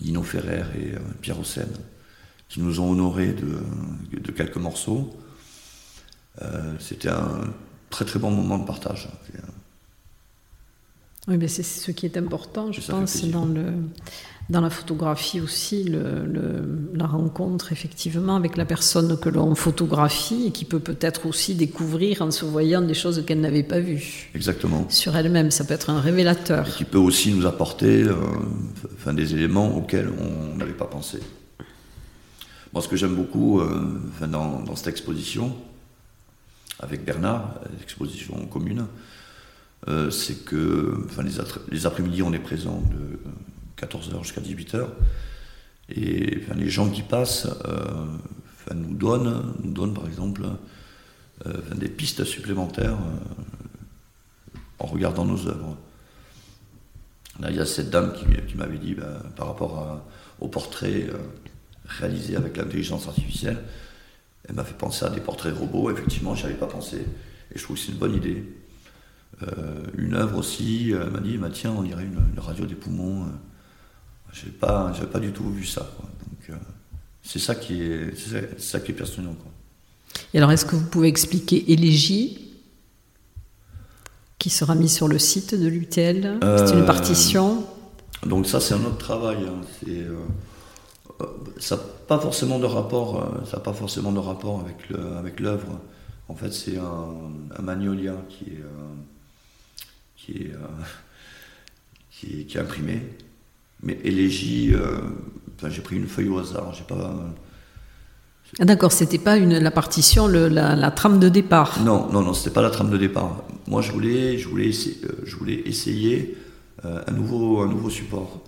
Lino 0.00 0.22
Ferrer 0.22 0.64
et 0.78 0.94
euh, 0.94 0.98
Pierre 1.20 1.38
Ossène 1.40 1.76
qui 2.48 2.60
nous 2.60 2.80
ont 2.80 2.90
honorés 2.90 3.32
de, 3.32 3.58
de 4.18 4.32
quelques 4.32 4.56
morceaux. 4.56 5.16
Euh, 6.42 6.74
c'était 6.78 7.08
un 7.08 7.40
très 7.90 8.04
très 8.04 8.18
bon 8.18 8.30
moment 8.30 8.58
de 8.58 8.64
partage. 8.64 9.08
Oui, 11.28 11.36
mais 11.38 11.48
c'est 11.48 11.62
ce 11.62 11.90
qui 11.90 12.06
est 12.06 12.16
important, 12.16 12.70
je 12.72 12.80
pense, 12.80 13.24
dans 13.24 13.46
le 13.46 13.64
dans 14.48 14.60
la 14.60 14.70
photographie 14.70 15.40
aussi, 15.40 15.82
le, 15.82 16.88
la 16.94 17.06
rencontre 17.06 17.72
effectivement 17.72 18.36
avec 18.36 18.56
la 18.56 18.64
personne 18.64 19.18
que 19.18 19.28
l'on 19.28 19.56
photographie 19.56 20.46
et 20.46 20.50
qui 20.52 20.64
peut 20.64 20.78
peut-être 20.78 21.26
aussi 21.26 21.56
découvrir 21.56 22.22
en 22.22 22.30
se 22.30 22.44
voyant 22.44 22.80
des 22.80 22.94
choses 22.94 23.24
qu'elle 23.26 23.40
n'avait 23.40 23.64
pas 23.64 23.80
vues. 23.80 24.30
Exactement. 24.34 24.86
Sur 24.88 25.16
elle-même, 25.16 25.50
ça 25.50 25.64
peut 25.64 25.74
être 25.74 25.90
un 25.90 26.00
révélateur. 26.00 26.68
Et 26.68 26.70
qui 26.70 26.84
peut 26.84 26.98
aussi 26.98 27.32
nous 27.32 27.44
apporter 27.44 28.04
euh, 28.04 28.14
enfin, 28.94 29.14
des 29.14 29.34
éléments 29.34 29.76
auxquels 29.76 30.10
on 30.16 30.56
n'avait 30.56 30.72
pas 30.72 30.86
pensé. 30.86 31.18
Moi, 32.72 32.82
ce 32.82 32.88
que 32.88 32.96
j'aime 32.96 33.16
beaucoup 33.16 33.60
euh, 33.60 34.00
enfin, 34.10 34.28
dans, 34.28 34.60
dans, 34.60 34.76
cette 34.76 34.88
exposition, 34.88 35.56
avec 36.78 37.04
Bernard, 37.04 37.60
l'exposition 37.80 38.46
commune, 38.46 38.86
euh, 39.88 40.10
c'est 40.10 40.44
que 40.44 40.98
enfin, 41.06 41.22
les, 41.22 41.32
les 41.70 41.86
après-midi, 41.86 42.22
on 42.22 42.32
est 42.32 42.38
présent 42.38 42.82
de 42.90 43.18
14h 43.76 44.22
jusqu'à 44.22 44.40
18h. 44.40 44.86
Et 45.88 46.40
les 46.54 46.68
gens 46.68 46.90
qui 46.90 47.02
passent 47.02 47.46
euh, 47.66 48.06
nous, 48.74 48.94
donnent, 48.94 49.54
nous 49.62 49.72
donnent, 49.72 49.94
par 49.94 50.06
exemple, 50.06 50.42
euh, 51.46 51.52
des 51.76 51.88
pistes 51.88 52.24
supplémentaires 52.24 52.98
euh, 52.98 54.58
en 54.78 54.86
regardant 54.86 55.24
nos 55.24 55.46
œuvres. 55.46 55.76
Là, 57.38 57.50
il 57.50 57.56
y 57.56 57.60
a 57.60 57.66
cette 57.66 57.90
dame 57.90 58.14
qui, 58.14 58.56
m'avait 58.56 58.78
dit, 58.78 58.94
ben, 58.94 59.20
par 59.36 59.48
rapport 59.48 60.02
au 60.40 60.48
portrait 60.48 61.06
réalisé 61.84 62.34
avec 62.34 62.56
l'intelligence 62.56 63.06
artificielle, 63.06 63.62
elle 64.48 64.54
m'a 64.54 64.64
fait 64.64 64.76
penser 64.76 65.04
à 65.04 65.10
des 65.10 65.20
portraits 65.20 65.54
robots. 65.54 65.90
Effectivement, 65.90 66.34
je 66.34 66.44
n'y 66.44 66.50
avais 66.50 66.58
pas 66.58 66.66
pensé. 66.66 66.96
Et 67.54 67.58
je 67.58 67.62
trouve 67.62 67.76
que 67.76 67.82
c'est 67.82 67.92
une 67.92 67.98
bonne 67.98 68.14
idée. 68.14 68.42
Une 69.98 70.14
œuvre 70.14 70.38
aussi, 70.38 70.92
elle 70.92 71.10
m'a 71.10 71.20
dit, 71.20 71.36
bah, 71.36 71.50
tiens, 71.52 71.74
on 71.76 71.82
dirait 71.82 72.04
une, 72.04 72.20
une 72.32 72.40
radio 72.40 72.64
des 72.64 72.74
poumons. 72.74 73.26
J'ai 74.32 74.50
pas, 74.50 74.92
pas 75.12 75.18
du 75.18 75.32
tout 75.32 75.50
vu 75.50 75.64
ça. 75.64 75.90
Donc, 76.00 76.50
euh, 76.50 76.54
c'est 77.22 77.38
ça 77.38 77.54
qui 77.54 77.82
est, 77.82 78.14
c'est 78.16 78.60
ça 78.60 78.80
qui 78.80 78.92
est 78.92 78.94
passionnant. 78.94 79.32
Quoi. 79.34 79.50
Et 80.34 80.38
alors, 80.38 80.52
est-ce 80.52 80.66
que 80.66 80.76
vous 80.76 80.86
pouvez 80.86 81.08
expliquer 81.08 81.72
Élégie, 81.72 82.52
qui 84.38 84.50
sera 84.50 84.74
mis 84.74 84.90
sur 84.90 85.08
le 85.08 85.18
site 85.18 85.54
de 85.54 85.66
l'UTL 85.66 86.38
C'est 86.42 86.72
une 86.74 86.80
euh, 86.80 86.86
partition? 86.86 87.64
Donc 88.26 88.46
ça, 88.46 88.60
c'est 88.60 88.74
un 88.74 88.84
autre 88.84 88.98
travail. 88.98 89.38
Hein. 89.46 89.62
C'est, 89.80 90.00
euh, 90.00 90.16
ça 91.58 91.76
n'a 91.76 91.82
pas 92.06 92.18
forcément 92.18 92.58
de 92.58 92.66
rapport, 92.66 93.42
ça 93.50 93.58
pas 93.58 93.72
forcément 93.72 94.12
de 94.12 94.18
rapport 94.18 94.60
avec 94.60 94.90
le, 94.90 95.16
avec 95.16 95.40
l'œuvre. 95.40 95.80
En 96.28 96.34
fait, 96.34 96.52
c'est 96.52 96.76
un, 96.76 97.08
un 97.56 97.62
magnolia 97.62 98.16
qui 98.28 98.44
est, 98.50 98.64
qui 100.26 100.32
est, 100.32 100.54
qui 102.10 102.40
est, 102.40 102.44
qui 102.44 102.56
est 102.56 102.60
imprimé 102.60 103.02
mais 103.82 103.98
élégie, 104.04 104.74
euh, 104.74 104.98
j'ai 105.68 105.82
pris 105.82 105.96
une 105.96 106.06
feuille 106.06 106.28
au 106.28 106.38
hasard, 106.38 106.72
j'ai 106.74 106.84
pas. 106.84 107.14
Ah 108.58 108.64
d'accord, 108.64 108.92
c'était 108.92 109.18
pas 109.18 109.36
une, 109.36 109.58
la 109.58 109.70
partition, 109.70 110.28
le, 110.28 110.48
la, 110.48 110.90
trame 110.90 111.18
de 111.18 111.28
départ. 111.28 111.82
Non, 111.82 112.10
non, 112.12 112.22
non, 112.22 112.32
c'était 112.32 112.54
pas 112.54 112.62
la 112.62 112.70
trame 112.70 112.90
de 112.90 112.96
départ. 112.96 113.42
Moi, 113.66 113.82
je 113.82 113.92
voulais, 113.92 114.38
je 114.38 114.48
voulais, 114.48 114.68
essayer, 114.68 114.98
euh, 115.04 115.22
je 115.24 115.36
voulais 115.36 115.62
essayer 115.66 116.36
euh, 116.84 117.02
un, 117.06 117.12
nouveau, 117.12 117.60
un 117.60 117.68
nouveau 117.68 117.90
support, 117.90 118.40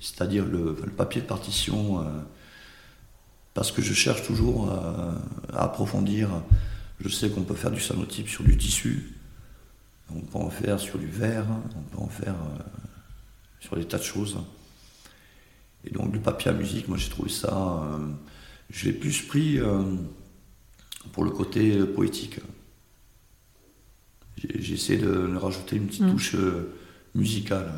c'est-à-dire 0.00 0.44
le, 0.44 0.74
papier 0.96 1.20
de 1.20 1.26
partition, 1.26 2.04
parce 3.54 3.70
que 3.72 3.82
je 3.82 3.94
cherche 3.94 4.26
toujours 4.26 4.70
à 5.52 5.64
approfondir. 5.64 6.28
Je 7.00 7.08
sais 7.08 7.30
qu'on 7.30 7.42
peut 7.42 7.54
faire 7.54 7.70
du 7.70 7.80
sanotype 7.80 8.28
sur 8.28 8.42
du 8.42 8.56
tissu, 8.56 9.14
on 10.14 10.20
peut 10.20 10.38
en 10.38 10.50
faire 10.50 10.78
sur 10.78 10.98
du 10.98 11.06
verre, 11.06 11.46
on 11.76 11.96
peut 11.96 12.02
en 12.02 12.08
faire 12.08 12.36
sur 13.60 13.76
des 13.76 13.84
tas 13.84 13.98
de 13.98 14.02
choses. 14.02 14.38
Et 15.86 15.90
donc 15.90 16.12
le 16.12 16.20
papier 16.20 16.50
à 16.50 16.54
musique, 16.54 16.88
moi 16.88 16.96
j'ai 16.98 17.08
trouvé 17.08 17.30
ça, 17.30 17.84
euh, 17.84 18.08
je 18.70 18.86
l'ai 18.86 18.92
plus 18.92 19.22
pris 19.22 19.58
euh, 19.58 19.82
pour 21.12 21.24
le 21.24 21.30
côté 21.30 21.78
poétique. 21.84 22.40
J'ai 24.36 24.74
essayé 24.74 24.98
de, 24.98 25.34
rajouter 25.36 25.76
une 25.76 25.86
petite 25.86 26.02
mm. 26.02 26.10
touche 26.10 26.34
euh, 26.34 26.74
musicale. 27.14 27.70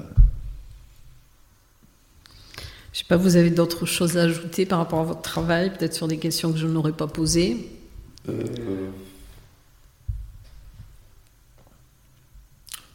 Je 2.93 3.01
sais 3.01 3.05
pas, 3.05 3.17
vous 3.17 3.37
avez 3.37 3.51
d'autres 3.51 3.87
choses 3.87 4.17
à 4.17 4.23
ajouter 4.23 4.67
par 4.67 4.79
rapport 4.79 5.01
à 5.01 5.05
votre 5.05 5.23
travail, 5.23 5.73
peut-être 5.73 5.95
sur 5.95 6.09
des 6.09 6.19
questions 6.19 6.53
que 6.53 6.59
je 6.59 6.67
n'aurais 6.67 6.93
pas 6.93 7.07
posées? 7.07 7.69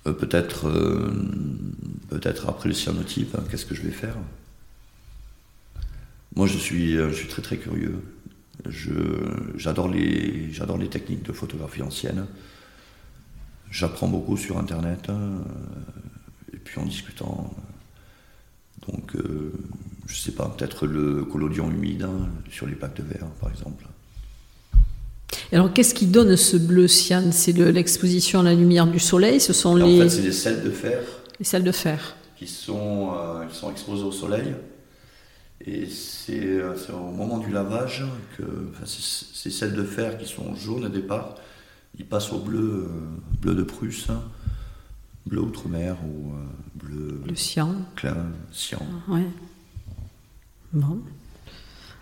Peut-être, 0.04 0.70
peut-être 2.10 2.50
après 2.50 2.70
le 2.70 2.76
cyanotype, 2.76 3.36
hein, 3.36 3.44
qu'est-ce 3.50 3.66
que 3.66 3.76
je 3.76 3.82
vais 3.82 3.92
faire? 3.92 4.18
Moi, 6.36 6.48
je 6.48 6.58
suis, 6.58 6.94
je 6.94 7.14
suis 7.14 7.28
très 7.28 7.42
très 7.42 7.58
curieux. 7.58 8.04
j'adore 9.56 9.88
les, 9.88 10.50
les 10.80 10.90
techniques 10.90 11.24
de 11.24 11.32
photographie 11.32 11.82
ancienne. 11.82 12.26
J'apprends 13.72 14.08
beaucoup 14.08 14.38
sur 14.38 14.58
Internet, 14.58 15.10
hein, 15.10 15.42
et 16.54 16.58
puis 16.58 16.80
en 16.80 16.86
discutant. 16.86 17.56
Donc, 18.88 19.16
euh, 19.16 19.52
je 20.08 20.16
sais 20.16 20.34
pas, 20.34 20.50
peut-être 20.50 20.86
le 20.86 21.24
collodion 21.24 21.72
humide 21.72 22.04
hein, 22.04 22.30
sur 22.52 22.68
les 22.68 22.76
plaques 22.76 22.98
de 22.98 23.04
verre, 23.04 23.28
par 23.40 23.50
exemple. 23.50 23.86
Alors, 25.54 25.72
qu'est-ce 25.72 25.94
qui 25.94 26.08
donne 26.08 26.36
ce 26.36 26.58
bleu 26.58 26.88
cyan? 26.88 27.32
C'est 27.32 27.54
l'exposition 27.54 28.42
à 28.42 28.44
la 28.44 28.54
lumière 28.54 28.88
du 28.88 29.00
soleil 29.00 29.40
Ce 29.40 29.54
sont 29.54 29.76
les. 29.76 30.02
En 30.02 30.04
fait, 30.04 30.10
c'est 30.10 30.22
des 30.22 30.32
sels 30.32 30.64
de 30.64 30.72
fer. 30.72 31.00
Les 31.40 31.46
sels 31.46 31.64
de 31.64 31.72
fer. 31.72 32.16
Qui 32.38 32.48
sont, 32.48 33.14
euh, 33.16 33.46
qui 33.46 33.56
sont 33.56 33.72
exposés 33.72 34.04
au 34.04 34.12
soleil. 34.12 34.56
Et 35.66 35.86
c'est 35.88 36.44
euh, 36.44 36.76
au 36.94 37.12
moment 37.12 37.38
du 37.38 37.52
lavage 37.52 38.04
que 38.38 38.44
ces 38.86 39.50
sels 39.50 39.74
de 39.74 39.84
fer 39.84 40.18
qui 40.18 40.26
sont 40.26 40.56
jaunes 40.56 40.86
au 40.86 40.90
départ 40.90 41.36
il 41.98 42.06
passe 42.06 42.32
au 42.32 42.40
bleu, 42.40 42.88
euh, 42.90 43.40
bleu 43.42 43.56
de 43.56 43.64
Prusse, 43.64 44.08
bleu 45.26 45.42
outre-mer 45.42 45.96
ou 46.04 46.34
euh, 46.34 46.46
bleu. 46.76 47.22
Le 47.28 47.36
cyan. 47.36 47.76
Clin, 47.96 48.32
cyan. 48.52 48.82
Ah, 48.82 49.12
ouais. 49.12 49.28
Bon. 50.74 51.00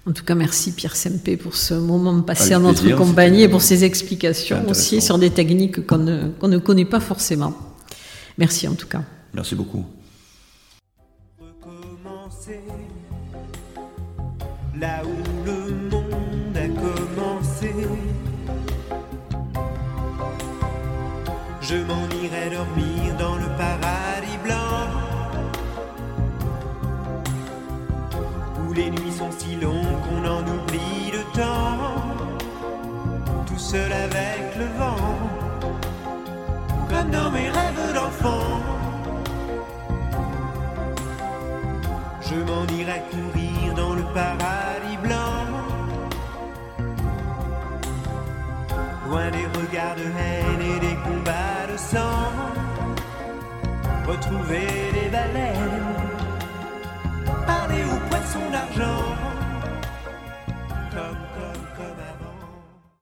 En 0.07 0.13
tout 0.13 0.23
cas, 0.23 0.33
merci 0.33 0.71
Pierre 0.71 0.95
Sempé 0.95 1.37
pour 1.37 1.55
ce 1.55 1.75
moment 1.75 2.21
passé 2.21 2.55
en 2.55 2.61
notre 2.61 2.89
compagnie 2.95 3.43
et 3.43 3.49
pour 3.49 3.61
ces 3.61 3.83
explications 3.83 4.67
aussi 4.67 4.99
sur 4.99 5.19
des 5.19 5.29
techniques 5.29 5.85
qu'on 5.85 5.99
ne, 5.99 6.31
ne 6.41 6.57
connaît 6.57 6.85
pas 6.85 6.99
forcément. 6.99 7.53
Merci 8.37 8.67
en 8.67 8.73
tout 8.73 8.87
cas. 8.87 9.03
Merci 9.33 9.55
beaucoup. 9.55 9.85
Là 14.79 15.03
où 15.05 15.45
le 15.45 15.89
monde 15.91 16.00
seul 33.71 33.93
avec 33.93 34.43
le 34.61 34.67
vent, 34.79 35.17
comme 36.89 37.09
dans 37.09 37.31
mes 37.31 37.49
rêves 37.57 37.93
d'enfant. 37.95 38.47
Je 42.27 42.35
m'en 42.47 42.65
irai 42.79 43.01
courir 43.11 43.73
dans 43.81 43.93
le 43.93 44.03
paradis 44.17 44.97
blanc. 45.05 45.43
Loin 49.07 49.29
des 49.37 49.47
regards 49.57 49.97
de 50.01 50.07
haine 50.25 50.63
et 50.71 50.79
des 50.87 50.95
combats 51.05 51.51
retrouver 54.11 54.67
les 54.93 55.09
baleines, 55.09 55.83
aller 57.47 57.83
aux 57.93 58.09
poissons 58.09 58.49
d'argent. 58.51 59.30